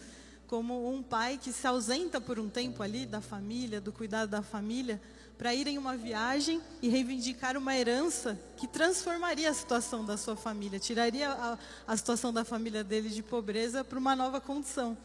como 0.50 0.92
um 0.92 1.00
pai 1.00 1.38
que 1.40 1.52
se 1.52 1.64
ausenta 1.64 2.20
por 2.20 2.36
um 2.40 2.48
tempo 2.48 2.82
ali 2.82 3.06
da 3.06 3.20
família, 3.20 3.80
do 3.80 3.92
cuidado 3.92 4.30
da 4.30 4.42
família, 4.42 5.00
para 5.38 5.54
ir 5.54 5.68
em 5.68 5.78
uma 5.78 5.96
viagem 5.96 6.60
e 6.82 6.88
reivindicar 6.88 7.56
uma 7.56 7.72
herança 7.74 8.36
que 8.56 8.66
transformaria 8.66 9.48
a 9.48 9.54
situação 9.54 10.04
da 10.04 10.16
sua 10.16 10.34
família, 10.34 10.80
tiraria 10.80 11.30
a, 11.30 11.56
a 11.86 11.96
situação 11.96 12.32
da 12.32 12.44
família 12.44 12.82
dele 12.82 13.10
de 13.10 13.22
pobreza 13.22 13.84
para 13.84 13.96
uma 13.96 14.16
nova 14.16 14.40
condição. 14.40 14.98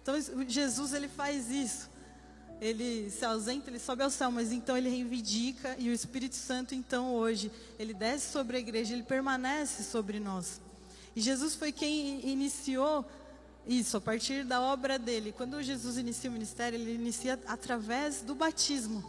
Então 0.00 0.14
Jesus 0.46 0.92
ele 0.92 1.08
faz 1.08 1.50
isso. 1.50 1.90
Ele 2.60 3.10
se 3.10 3.24
ausenta, 3.24 3.68
ele 3.70 3.80
sobe 3.80 4.04
ao 4.04 4.10
céu, 4.10 4.30
mas 4.30 4.52
então 4.52 4.76
ele 4.76 4.88
reivindica 4.88 5.74
e 5.80 5.90
o 5.90 5.92
Espírito 5.92 6.36
Santo 6.36 6.76
então 6.76 7.12
hoje 7.12 7.50
ele 7.76 7.92
desce 7.92 8.30
sobre 8.30 8.56
a 8.56 8.60
igreja, 8.60 8.94
ele 8.94 9.02
permanece 9.02 9.82
sobre 9.82 10.20
nós. 10.20 10.61
E 11.14 11.20
Jesus 11.20 11.54
foi 11.54 11.72
quem 11.72 12.26
iniciou 12.28 13.04
isso 13.66 13.96
a 13.96 14.00
partir 14.00 14.44
da 14.44 14.60
obra 14.60 14.98
dele. 14.98 15.32
Quando 15.32 15.62
Jesus 15.62 15.96
inicia 15.96 16.30
o 16.30 16.32
ministério, 16.32 16.78
ele 16.78 16.94
inicia 16.94 17.38
através 17.46 18.22
do 18.22 18.34
batismo. 18.34 19.04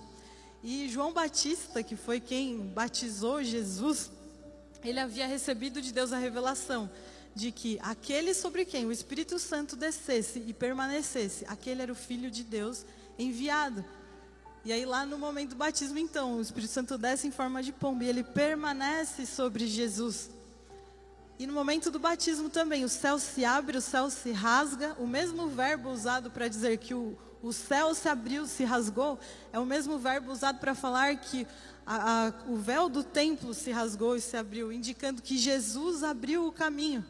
E 0.64 0.88
João 0.90 1.12
Batista, 1.12 1.84
que 1.84 1.96
foi 1.96 2.20
quem 2.20 2.60
batizou 2.60 3.44
Jesus, 3.44 4.12
ele 4.84 5.00
havia 5.00 5.28
recebido 5.28 5.82
de 5.82 5.92
Deus 5.92 6.14
a 6.14 6.18
revelação 6.18 6.90
de 7.36 7.52
que 7.52 7.80
aquele 7.82 8.34
sobre 8.34 8.64
quem 8.64 8.86
o 8.86 8.92
Espírito 8.92 9.40
Santo 9.40 9.76
descesse 9.76 10.44
e 10.46 10.54
permanecesse, 10.54 11.46
aquele 11.48 11.82
era 11.82 11.92
o 11.92 11.96
Filho 11.96 12.30
de 12.30 12.44
Deus 12.44 12.86
enviado. 13.18 13.84
E 14.64 14.72
aí 14.72 14.86
lá 14.86 15.06
no 15.06 15.18
momento 15.18 15.50
do 15.50 15.56
batismo, 15.56 15.98
então, 15.98 16.38
o 16.38 16.42
Espírito 16.42 16.72
Santo 16.72 16.98
desce 16.98 17.28
em 17.28 17.32
forma 17.32 17.62
de 17.62 17.72
pomba 17.72 18.04
e 18.04 18.08
ele 18.08 18.24
permanece 18.24 19.26
sobre 19.26 19.68
Jesus. 19.68 20.30
E 21.40 21.48
no 21.48 21.54
momento 21.54 21.90
do 21.90 22.00
batismo 22.00 22.50
também, 22.50 22.84
o 22.84 22.90
céu 22.90 23.18
se 23.18 23.44
abre, 23.44 23.78
o 23.78 23.82
céu 23.82 24.10
se 24.10 24.32
rasga, 24.32 24.96
o 25.00 25.08
mesmo 25.08 25.48
verbo 25.48 25.90
usado 25.90 26.30
para 26.30 26.48
dizer 26.48 26.78
que 26.78 26.94
o, 26.94 27.18
o 27.42 27.52
céu 27.52 27.94
se 27.96 28.08
abriu, 28.08 28.46
se 28.46 28.64
rasgou, 28.64 29.20
é 29.52 29.60
o 29.60 29.66
mesmo 29.66 29.98
verbo 29.98 30.32
usado 30.32 30.60
para 30.60 30.76
falar 30.76 31.18
que 31.18 31.48
a, 31.86 32.28
a, 32.28 32.34
o 32.48 32.56
véu 32.56 32.88
do 32.88 33.04
templo 33.04 33.54
se 33.54 33.72
rasgou 33.72 34.16
e 34.16 34.22
se 34.22 34.38
abriu, 34.38 34.72
indicando 34.72 35.22
que 35.22 35.38
Jesus 35.38 36.04
abriu 36.04 36.48
o 36.48 36.52
caminho. 36.52 37.04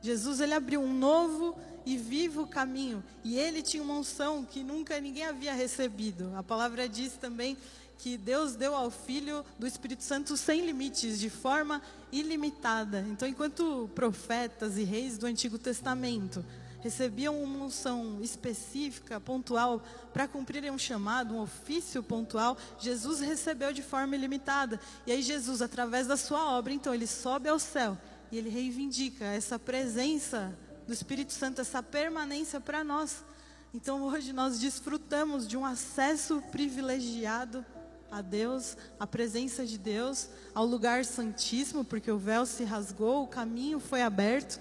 Jesus 0.00 0.40
ele 0.40 0.54
abriu 0.54 0.80
um 0.80 0.92
novo 0.92 1.56
e 1.84 1.96
vivo 1.96 2.46
caminho, 2.46 3.02
e 3.24 3.36
ele 3.36 3.62
tinha 3.62 3.82
uma 3.82 3.94
unção 3.94 4.44
que 4.44 4.62
nunca 4.62 5.00
ninguém 5.00 5.24
havia 5.24 5.52
recebido. 5.52 6.32
A 6.36 6.42
palavra 6.42 6.88
diz 6.88 7.14
também 7.14 7.56
que 8.02 8.18
Deus 8.18 8.56
deu 8.56 8.74
ao 8.74 8.90
Filho 8.90 9.44
do 9.56 9.64
Espírito 9.64 10.02
Santo 10.02 10.36
sem 10.36 10.66
limites, 10.66 11.20
de 11.20 11.30
forma 11.30 11.80
ilimitada. 12.10 13.06
Então, 13.08 13.28
enquanto 13.28 13.88
profetas 13.94 14.76
e 14.76 14.82
reis 14.82 15.16
do 15.16 15.24
Antigo 15.24 15.56
Testamento 15.56 16.44
recebiam 16.80 17.40
uma 17.40 17.66
unção 17.66 18.18
específica, 18.20 19.20
pontual, 19.20 19.80
para 20.12 20.26
cumprirem 20.26 20.72
um 20.72 20.78
chamado, 20.78 21.32
um 21.32 21.42
ofício 21.42 22.02
pontual, 22.02 22.58
Jesus 22.76 23.20
recebeu 23.20 23.72
de 23.72 23.82
forma 23.82 24.16
ilimitada. 24.16 24.80
E 25.06 25.12
aí 25.12 25.22
Jesus, 25.22 25.62
através 25.62 26.08
da 26.08 26.16
sua 26.16 26.50
obra, 26.58 26.72
então 26.72 26.92
ele 26.92 27.06
sobe 27.06 27.48
ao 27.48 27.60
céu 27.60 27.96
e 28.32 28.36
ele 28.36 28.50
reivindica 28.50 29.26
essa 29.26 29.60
presença 29.60 30.52
do 30.88 30.92
Espírito 30.92 31.32
Santo, 31.32 31.60
essa 31.60 31.80
permanência 31.80 32.60
para 32.60 32.82
nós. 32.82 33.24
Então 33.72 34.02
hoje 34.02 34.32
nós 34.32 34.58
desfrutamos 34.58 35.46
de 35.46 35.56
um 35.56 35.64
acesso 35.64 36.42
privilegiado 36.50 37.64
a 38.12 38.20
Deus, 38.20 38.76
à 39.00 39.06
presença 39.06 39.64
de 39.64 39.78
Deus, 39.78 40.28
ao 40.54 40.66
lugar 40.66 41.02
santíssimo, 41.04 41.82
porque 41.82 42.10
o 42.10 42.18
véu 42.18 42.44
se 42.44 42.62
rasgou, 42.62 43.24
o 43.24 43.26
caminho 43.26 43.80
foi 43.80 44.02
aberto. 44.02 44.60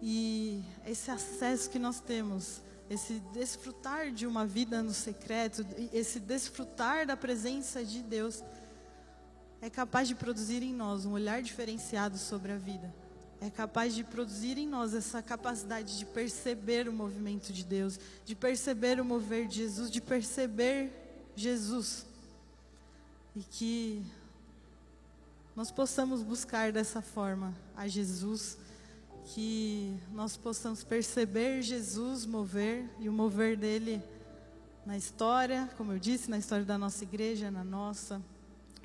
E 0.00 0.62
esse 0.86 1.10
acesso 1.10 1.68
que 1.68 1.78
nós 1.78 2.00
temos, 2.00 2.62
esse 2.88 3.20
desfrutar 3.34 4.10
de 4.10 4.26
uma 4.26 4.46
vida 4.46 4.82
no 4.82 4.94
secreto, 4.94 5.66
esse 5.92 6.18
desfrutar 6.18 7.06
da 7.06 7.16
presença 7.16 7.84
de 7.84 8.02
Deus, 8.02 8.42
é 9.60 9.68
capaz 9.68 10.08
de 10.08 10.14
produzir 10.14 10.62
em 10.62 10.72
nós 10.72 11.04
um 11.04 11.12
olhar 11.12 11.42
diferenciado 11.42 12.16
sobre 12.16 12.52
a 12.52 12.56
vida. 12.56 12.94
É 13.40 13.50
capaz 13.50 13.94
de 13.94 14.02
produzir 14.02 14.56
em 14.56 14.66
nós 14.66 14.94
essa 14.94 15.20
capacidade 15.20 15.98
de 15.98 16.06
perceber 16.06 16.88
o 16.88 16.92
movimento 16.92 17.52
de 17.52 17.64
Deus, 17.64 18.00
de 18.24 18.34
perceber 18.34 19.00
o 19.00 19.04
mover 19.04 19.46
de 19.46 19.56
Jesus, 19.56 19.90
de 19.90 20.00
perceber 20.00 20.90
Jesus. 21.36 22.07
E 23.38 23.42
que 23.44 24.04
nós 25.54 25.70
possamos 25.70 26.24
buscar 26.24 26.72
dessa 26.72 27.00
forma 27.00 27.54
a 27.76 27.86
Jesus 27.86 28.58
que 29.26 29.96
nós 30.10 30.36
possamos 30.36 30.82
perceber 30.82 31.62
Jesus 31.62 32.26
mover 32.26 32.90
e 32.98 33.08
o 33.08 33.12
mover 33.12 33.56
dele 33.56 34.02
na 34.84 34.96
história, 34.96 35.70
como 35.76 35.92
eu 35.92 36.00
disse, 36.00 36.28
na 36.28 36.36
história 36.36 36.64
da 36.64 36.76
nossa 36.76 37.04
igreja, 37.04 37.48
na 37.48 37.62
nossa, 37.62 38.20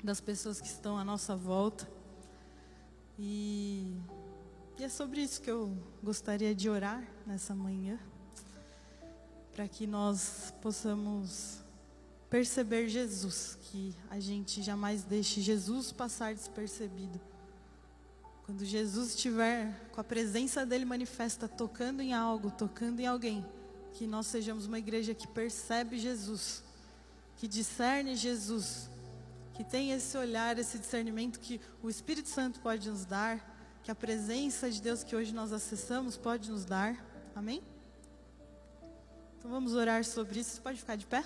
das 0.04 0.20
pessoas 0.20 0.60
que 0.60 0.68
estão 0.68 0.96
à 0.96 1.04
nossa 1.04 1.34
volta. 1.34 1.90
E, 3.18 3.92
e 4.78 4.84
é 4.84 4.88
sobre 4.88 5.20
isso 5.20 5.42
que 5.42 5.50
eu 5.50 5.76
gostaria 6.00 6.54
de 6.54 6.70
orar 6.70 7.02
nessa 7.26 7.56
manhã, 7.56 7.98
para 9.52 9.66
que 9.66 9.84
nós 9.84 10.54
possamos 10.62 11.63
perceber 12.34 12.88
Jesus, 12.88 13.56
que 13.62 13.94
a 14.10 14.18
gente 14.18 14.60
jamais 14.60 15.04
deixe 15.04 15.40
Jesus 15.40 15.92
passar 15.92 16.34
despercebido 16.34 17.20
quando 18.44 18.64
Jesus 18.64 19.10
estiver 19.10 19.72
com 19.92 20.00
a 20.00 20.04
presença 20.04 20.66
dele 20.66 20.84
manifesta, 20.84 21.46
tocando 21.46 22.02
em 22.02 22.12
algo, 22.12 22.50
tocando 22.50 22.98
em 22.98 23.06
alguém, 23.06 23.46
que 23.92 24.04
nós 24.04 24.26
sejamos 24.26 24.66
uma 24.66 24.80
igreja 24.80 25.14
que 25.14 25.28
percebe 25.28 25.96
Jesus, 25.96 26.64
que 27.36 27.46
discerne 27.46 28.16
Jesus, 28.16 28.90
que 29.52 29.62
tem 29.62 29.92
esse 29.92 30.18
olhar, 30.18 30.58
esse 30.58 30.76
discernimento 30.76 31.38
que 31.38 31.60
o 31.84 31.88
Espírito 31.88 32.28
Santo 32.28 32.58
pode 32.58 32.90
nos 32.90 33.04
dar, 33.04 33.78
que 33.84 33.92
a 33.92 33.94
presença 33.94 34.68
de 34.68 34.82
Deus 34.82 35.04
que 35.04 35.14
hoje 35.14 35.32
nós 35.32 35.52
acessamos 35.52 36.16
pode 36.16 36.50
nos 36.50 36.64
dar. 36.64 37.00
Amém? 37.32 37.62
Então 39.38 39.48
vamos 39.48 39.74
orar 39.74 40.04
sobre 40.04 40.40
isso. 40.40 40.56
Você 40.56 40.60
pode 40.60 40.80
ficar 40.80 40.96
de 40.96 41.06
pé? 41.06 41.24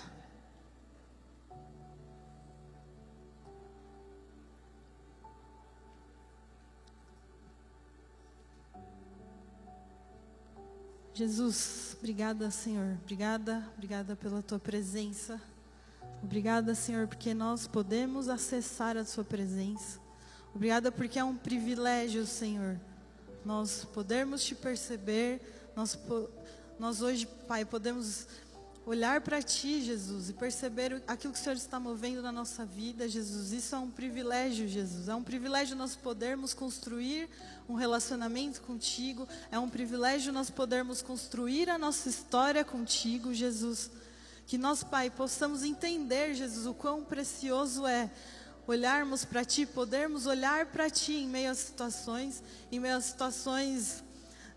Jesus, 11.19 11.97
obrigada, 11.99 12.49
Senhor. 12.49 12.97
Obrigada, 13.03 13.61
obrigada 13.75 14.15
pela 14.15 14.41
tua 14.41 14.57
presença. 14.57 15.37
Obrigada, 16.23 16.73
Senhor, 16.73 17.09
porque 17.09 17.33
nós 17.33 17.67
podemos 17.67 18.29
acessar 18.29 18.95
a 18.95 19.03
Sua 19.03 19.25
presença. 19.25 19.99
Obrigada 20.55 20.93
porque 20.93 21.19
é 21.19 21.23
um 21.25 21.35
privilégio, 21.35 22.25
Senhor, 22.25 22.79
nós 23.43 23.83
podermos 23.83 24.45
te 24.45 24.55
perceber. 24.55 25.41
Nós, 25.75 25.99
nós 26.79 27.01
hoje, 27.01 27.25
Pai, 27.49 27.65
podemos 27.65 28.25
olhar 28.89 29.21
para 29.21 29.39
Ti, 29.39 29.83
Jesus, 29.83 30.31
e 30.31 30.33
perceber 30.33 31.03
aquilo 31.05 31.31
que 31.31 31.39
o 31.39 31.43
Senhor 31.43 31.55
está 31.55 31.79
movendo 31.79 32.23
na 32.23 32.31
nossa 32.31 32.65
vida, 32.65 33.07
Jesus. 33.07 33.51
Isso 33.51 33.75
é 33.75 33.77
um 33.77 33.91
privilégio, 33.91 34.67
Jesus. 34.67 35.07
É 35.07 35.13
um 35.13 35.21
privilégio 35.21 35.75
nós 35.75 35.95
podermos 35.95 36.55
construir 36.55 37.29
um 37.67 37.75
relacionamento 37.75 38.61
contigo. 38.61 39.27
É 39.51 39.59
um 39.59 39.69
privilégio 39.69 40.33
nós 40.33 40.49
podermos 40.49 41.03
construir 41.03 41.69
a 41.69 41.77
nossa 41.77 42.09
história 42.09 42.65
contigo, 42.65 43.31
Jesus. 43.31 43.91
Que 44.47 44.57
nós, 44.57 44.83
Pai, 44.83 45.11
possamos 45.11 45.61
entender, 45.61 46.33
Jesus, 46.33 46.65
o 46.65 46.73
quão 46.73 47.03
precioso 47.03 47.85
é 47.85 48.09
olharmos 48.65 49.23
para 49.23 49.45
Ti, 49.45 49.67
podermos 49.67 50.25
olhar 50.25 50.65
para 50.65 50.89
Ti 50.89 51.13
em 51.13 51.27
meio 51.27 51.51
às 51.51 51.59
situações, 51.59 52.41
em 52.71 52.79
meio 52.79 52.97
às 52.97 53.05
situações 53.05 54.03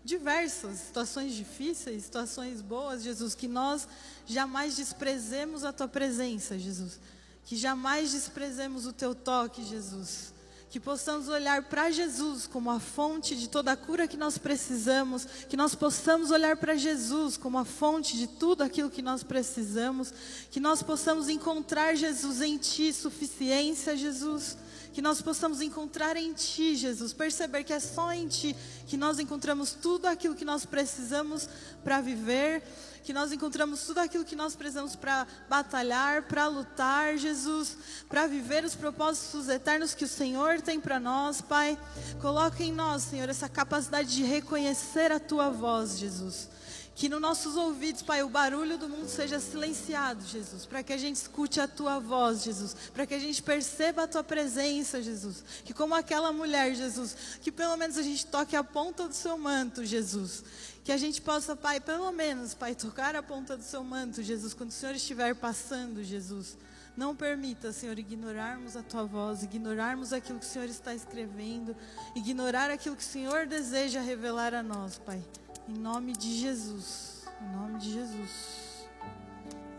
diversas, 0.03 0.79
situações 0.79 1.33
difíceis, 1.33 2.03
situações 2.03 2.61
boas, 2.61 3.03
Jesus, 3.03 3.33
que 3.33 3.47
nós 3.47 3.87
jamais 4.25 4.75
desprezemos 4.75 5.63
a 5.63 5.71
tua 5.71 5.87
presença, 5.87 6.59
Jesus. 6.59 6.99
Que 7.45 7.55
jamais 7.55 8.11
desprezemos 8.11 8.85
o 8.85 8.93
teu 8.93 9.15
toque, 9.15 9.63
Jesus. 9.63 10.33
Que 10.69 10.79
possamos 10.79 11.29
olhar 11.29 11.63
para 11.63 11.91
Jesus 11.91 12.47
como 12.47 12.69
a 12.71 12.79
fonte 12.79 13.35
de 13.35 13.47
toda 13.47 13.71
a 13.71 13.77
cura 13.77 14.07
que 14.07 14.17
nós 14.17 14.37
precisamos, 14.37 15.25
que 15.47 15.55
nós 15.55 15.75
possamos 15.75 16.31
olhar 16.31 16.57
para 16.57 16.75
Jesus 16.75 17.37
como 17.37 17.57
a 17.59 17.65
fonte 17.65 18.17
de 18.17 18.27
tudo 18.27 18.63
aquilo 18.63 18.89
que 18.89 19.01
nós 19.01 19.23
precisamos, 19.23 20.13
que 20.49 20.59
nós 20.59 20.81
possamos 20.81 21.29
encontrar 21.29 21.95
Jesus 21.95 22.41
em 22.41 22.57
Ti, 22.57 22.91
suficiência, 22.91 23.95
Jesus 23.95 24.57
que 24.93 25.01
nós 25.01 25.21
possamos 25.21 25.59
encontrar 25.59 26.15
em 26.15 26.33
Ti, 26.33 26.75
Jesus, 26.75 27.11
perceber 27.11 27.63
que 27.63 27.73
é 27.73 27.79
só 27.79 28.13
em 28.13 28.27
Ti 28.27 28.55
que 28.85 28.95
nós 28.95 29.17
encontramos 29.19 29.71
tudo 29.71 30.05
aquilo 30.05 30.35
que 30.35 30.45
nós 30.45 30.65
precisamos 30.65 31.49
para 31.83 31.99
viver, 31.99 32.61
que 33.03 33.11
nós 33.11 33.31
encontramos 33.31 33.81
tudo 33.81 33.97
aquilo 33.97 34.23
que 34.23 34.35
nós 34.35 34.55
precisamos 34.55 34.95
para 34.95 35.27
batalhar, 35.49 36.23
para 36.23 36.47
lutar, 36.47 37.17
Jesus, 37.17 37.75
para 38.07 38.27
viver 38.27 38.63
os 38.63 38.75
propósitos 38.75 39.49
eternos 39.49 39.95
que 39.95 40.05
o 40.05 40.07
Senhor 40.07 40.61
tem 40.61 40.79
para 40.79 40.99
nós, 40.99 41.41
Pai. 41.41 41.77
Coloca 42.21 42.63
em 42.63 42.71
nós, 42.71 43.01
Senhor, 43.01 43.27
essa 43.27 43.49
capacidade 43.49 44.15
de 44.15 44.23
reconhecer 44.23 45.11
a 45.11 45.19
Tua 45.19 45.49
voz, 45.49 45.97
Jesus 45.97 46.49
Que 46.95 47.09
nos 47.09 47.19
nossos 47.19 47.55
ouvidos, 47.55 48.03
Pai, 48.03 48.21
o 48.21 48.29
barulho 48.29 48.77
do 48.77 48.87
mundo 48.87 49.07
seja 49.07 49.39
silenciado, 49.39 50.23
Jesus. 50.25 50.65
Para 50.65 50.83
que 50.83 50.93
a 50.93 50.97
gente 50.97 51.15
escute 51.15 51.59
a 51.59 51.67
tua 51.67 51.99
voz, 51.99 52.43
Jesus. 52.43 52.75
Para 52.93 53.07
que 53.07 53.15
a 53.15 53.19
gente 53.19 53.41
perceba 53.41 54.03
a 54.03 54.07
tua 54.07 54.23
presença, 54.23 55.01
Jesus. 55.01 55.43
Que 55.65 55.73
como 55.73 55.95
aquela 55.95 56.31
mulher, 56.31 56.75
Jesus, 56.75 57.15
que 57.41 57.51
pelo 57.51 57.75
menos 57.77 57.97
a 57.97 58.03
gente 58.03 58.27
toque 58.27 58.55
a 58.55 58.63
ponta 58.63 59.07
do 59.07 59.15
seu 59.15 59.37
manto, 59.37 59.83
Jesus. 59.83 60.43
Que 60.83 60.91
a 60.91 60.97
gente 60.97 61.19
possa, 61.19 61.55
Pai, 61.55 61.79
pelo 61.79 62.11
menos, 62.11 62.53
Pai, 62.53 62.75
tocar 62.75 63.15
a 63.15 63.23
ponta 63.23 63.57
do 63.57 63.63
seu 63.63 63.83
manto, 63.83 64.21
Jesus, 64.21 64.53
quando 64.53 64.69
o 64.69 64.73
Senhor 64.73 64.93
estiver 64.93 65.33
passando, 65.33 66.03
Jesus. 66.03 66.57
Não 66.95 67.15
permita, 67.15 67.71
Senhor, 67.71 67.97
ignorarmos 67.97 68.77
a 68.77 68.83
tua 68.83 69.03
voz, 69.03 69.41
ignorarmos 69.41 70.13
aquilo 70.13 70.37
que 70.37 70.45
o 70.45 70.49
Senhor 70.49 70.69
está 70.69 70.93
escrevendo, 70.93 71.75
ignorar 72.15 72.69
aquilo 72.69 72.95
que 72.95 73.01
o 73.01 73.05
Senhor 73.05 73.47
deseja 73.47 73.99
revelar 73.99 74.53
a 74.53 74.61
nós, 74.61 74.99
Pai. 74.99 75.23
Em 75.67 75.77
nome 75.77 76.11
de 76.11 76.37
Jesus. 76.39 77.25
Em 77.41 77.55
nome 77.55 77.79
de 77.79 77.93
Jesus. 77.93 78.85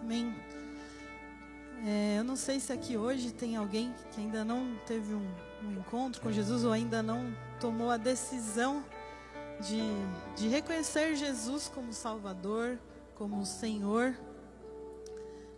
Amém. 0.00 0.34
É, 1.84 2.18
eu 2.18 2.24
não 2.24 2.36
sei 2.36 2.58
se 2.58 2.72
aqui 2.72 2.96
hoje 2.96 3.30
tem 3.30 3.56
alguém 3.56 3.94
que 4.10 4.20
ainda 4.20 4.42
não 4.42 4.78
teve 4.86 5.12
um, 5.12 5.26
um 5.62 5.72
encontro 5.72 6.22
com 6.22 6.32
Jesus 6.32 6.64
ou 6.64 6.72
ainda 6.72 7.02
não 7.02 7.36
tomou 7.60 7.90
a 7.90 7.98
decisão 7.98 8.82
de, 9.60 9.82
de 10.36 10.48
reconhecer 10.48 11.16
Jesus 11.16 11.68
como 11.68 11.92
Salvador, 11.92 12.78
como 13.14 13.44
Senhor. 13.44 14.16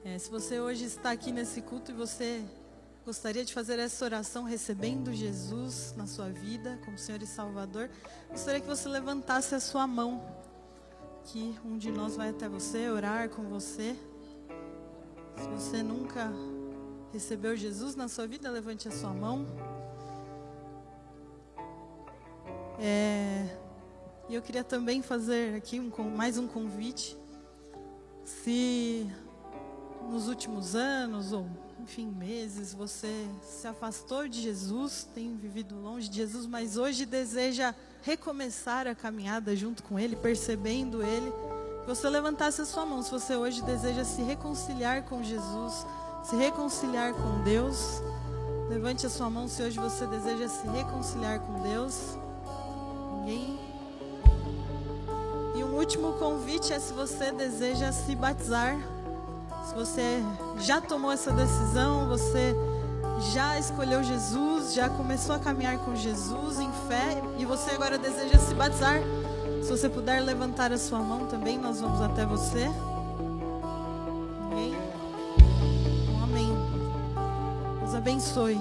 É, 0.04 0.18
se 0.18 0.28
você 0.28 0.58
hoje 0.58 0.86
está 0.86 1.12
aqui 1.12 1.30
nesse 1.30 1.62
culto 1.62 1.92
e 1.92 1.94
você 1.94 2.44
gostaria 3.06 3.44
de 3.44 3.54
fazer 3.54 3.78
essa 3.78 4.04
oração 4.04 4.42
recebendo 4.42 5.14
Jesus 5.14 5.94
na 5.96 6.08
sua 6.08 6.28
vida 6.28 6.76
como 6.84 6.98
Senhor 6.98 7.22
e 7.22 7.26
Salvador, 7.26 7.88
gostaria 8.28 8.60
que 8.60 8.66
você 8.66 8.88
levantasse 8.88 9.54
a 9.54 9.60
sua 9.60 9.86
mão. 9.86 10.20
Que 11.26 11.56
um 11.64 11.78
de 11.78 11.92
nós 11.92 12.16
vai 12.16 12.30
até 12.30 12.48
você 12.48 12.90
orar 12.90 13.28
com 13.28 13.44
você. 13.44 13.96
Se 15.36 15.48
você 15.50 15.84
nunca 15.84 16.32
recebeu 17.12 17.56
Jesus 17.56 17.94
na 17.94 18.08
sua 18.08 18.26
vida, 18.26 18.50
levante 18.50 18.88
a 18.88 18.90
sua 18.90 19.14
mão. 19.14 19.46
É, 22.80 23.56
e 24.28 24.34
eu 24.34 24.42
queria 24.42 24.64
também 24.64 25.00
fazer 25.00 25.54
aqui 25.54 25.78
um, 25.78 25.92
mais 26.10 26.38
um 26.38 26.48
convite. 26.48 27.16
Se 28.24 29.08
nos 30.10 30.26
últimos 30.26 30.74
anos 30.74 31.32
ou 31.32 31.46
enfim 31.86 32.08
meses 32.08 32.74
você 32.74 33.28
se 33.40 33.64
afastou 33.68 34.26
de 34.26 34.42
Jesus, 34.42 35.06
tem 35.14 35.36
vivido 35.36 35.80
longe 35.80 36.08
de 36.08 36.16
Jesus, 36.16 36.44
mas 36.44 36.76
hoje 36.76 37.06
deseja 37.06 37.72
recomeçar 38.02 38.88
a 38.88 38.94
caminhada 38.94 39.54
junto 39.54 39.84
com 39.84 39.96
Ele, 39.96 40.16
percebendo 40.16 41.00
Ele, 41.00 41.30
que 41.30 41.86
você 41.86 42.08
levantasse 42.08 42.60
a 42.60 42.64
sua 42.64 42.84
mão. 42.84 43.04
Se 43.04 43.10
você 43.12 43.36
hoje 43.36 43.62
deseja 43.62 44.04
se 44.04 44.20
reconciliar 44.20 45.04
com 45.04 45.22
Jesus, 45.22 45.86
se 46.24 46.34
reconciliar 46.34 47.14
com 47.14 47.44
Deus, 47.44 48.02
levante 48.68 49.06
a 49.06 49.10
sua 49.10 49.30
mão. 49.30 49.46
Se 49.46 49.62
hoje 49.62 49.78
você 49.78 50.08
deseja 50.08 50.48
se 50.48 50.66
reconciliar 50.66 51.38
com 51.38 51.62
Deus, 51.62 52.18
ninguém. 53.20 53.60
E 55.54 55.62
um 55.62 55.76
último 55.76 56.14
convite 56.14 56.72
é 56.72 56.80
se 56.80 56.92
você 56.92 57.30
deseja 57.30 57.92
se 57.92 58.16
batizar 58.16 58.76
se 59.66 59.74
você 59.74 60.22
já 60.60 60.80
tomou 60.80 61.10
essa 61.10 61.32
decisão, 61.32 62.06
você 62.06 62.54
já 63.32 63.58
escolheu 63.58 64.02
Jesus, 64.02 64.72
já 64.72 64.88
começou 64.88 65.34
a 65.34 65.38
caminhar 65.40 65.78
com 65.78 65.96
Jesus 65.96 66.60
em 66.60 66.70
fé 66.88 67.20
e 67.36 67.44
você 67.44 67.72
agora 67.72 67.98
deseja 67.98 68.38
se 68.38 68.54
batizar, 68.54 69.00
se 69.62 69.68
você 69.68 69.88
puder 69.88 70.20
levantar 70.20 70.72
a 70.72 70.78
sua 70.78 71.00
mão 71.00 71.26
também, 71.26 71.58
nós 71.58 71.80
vamos 71.80 72.00
até 72.00 72.24
você. 72.24 72.70
Amém? 74.44 74.76
Amém. 76.22 76.52
Deus 77.80 77.94
abençoe. 77.94 78.60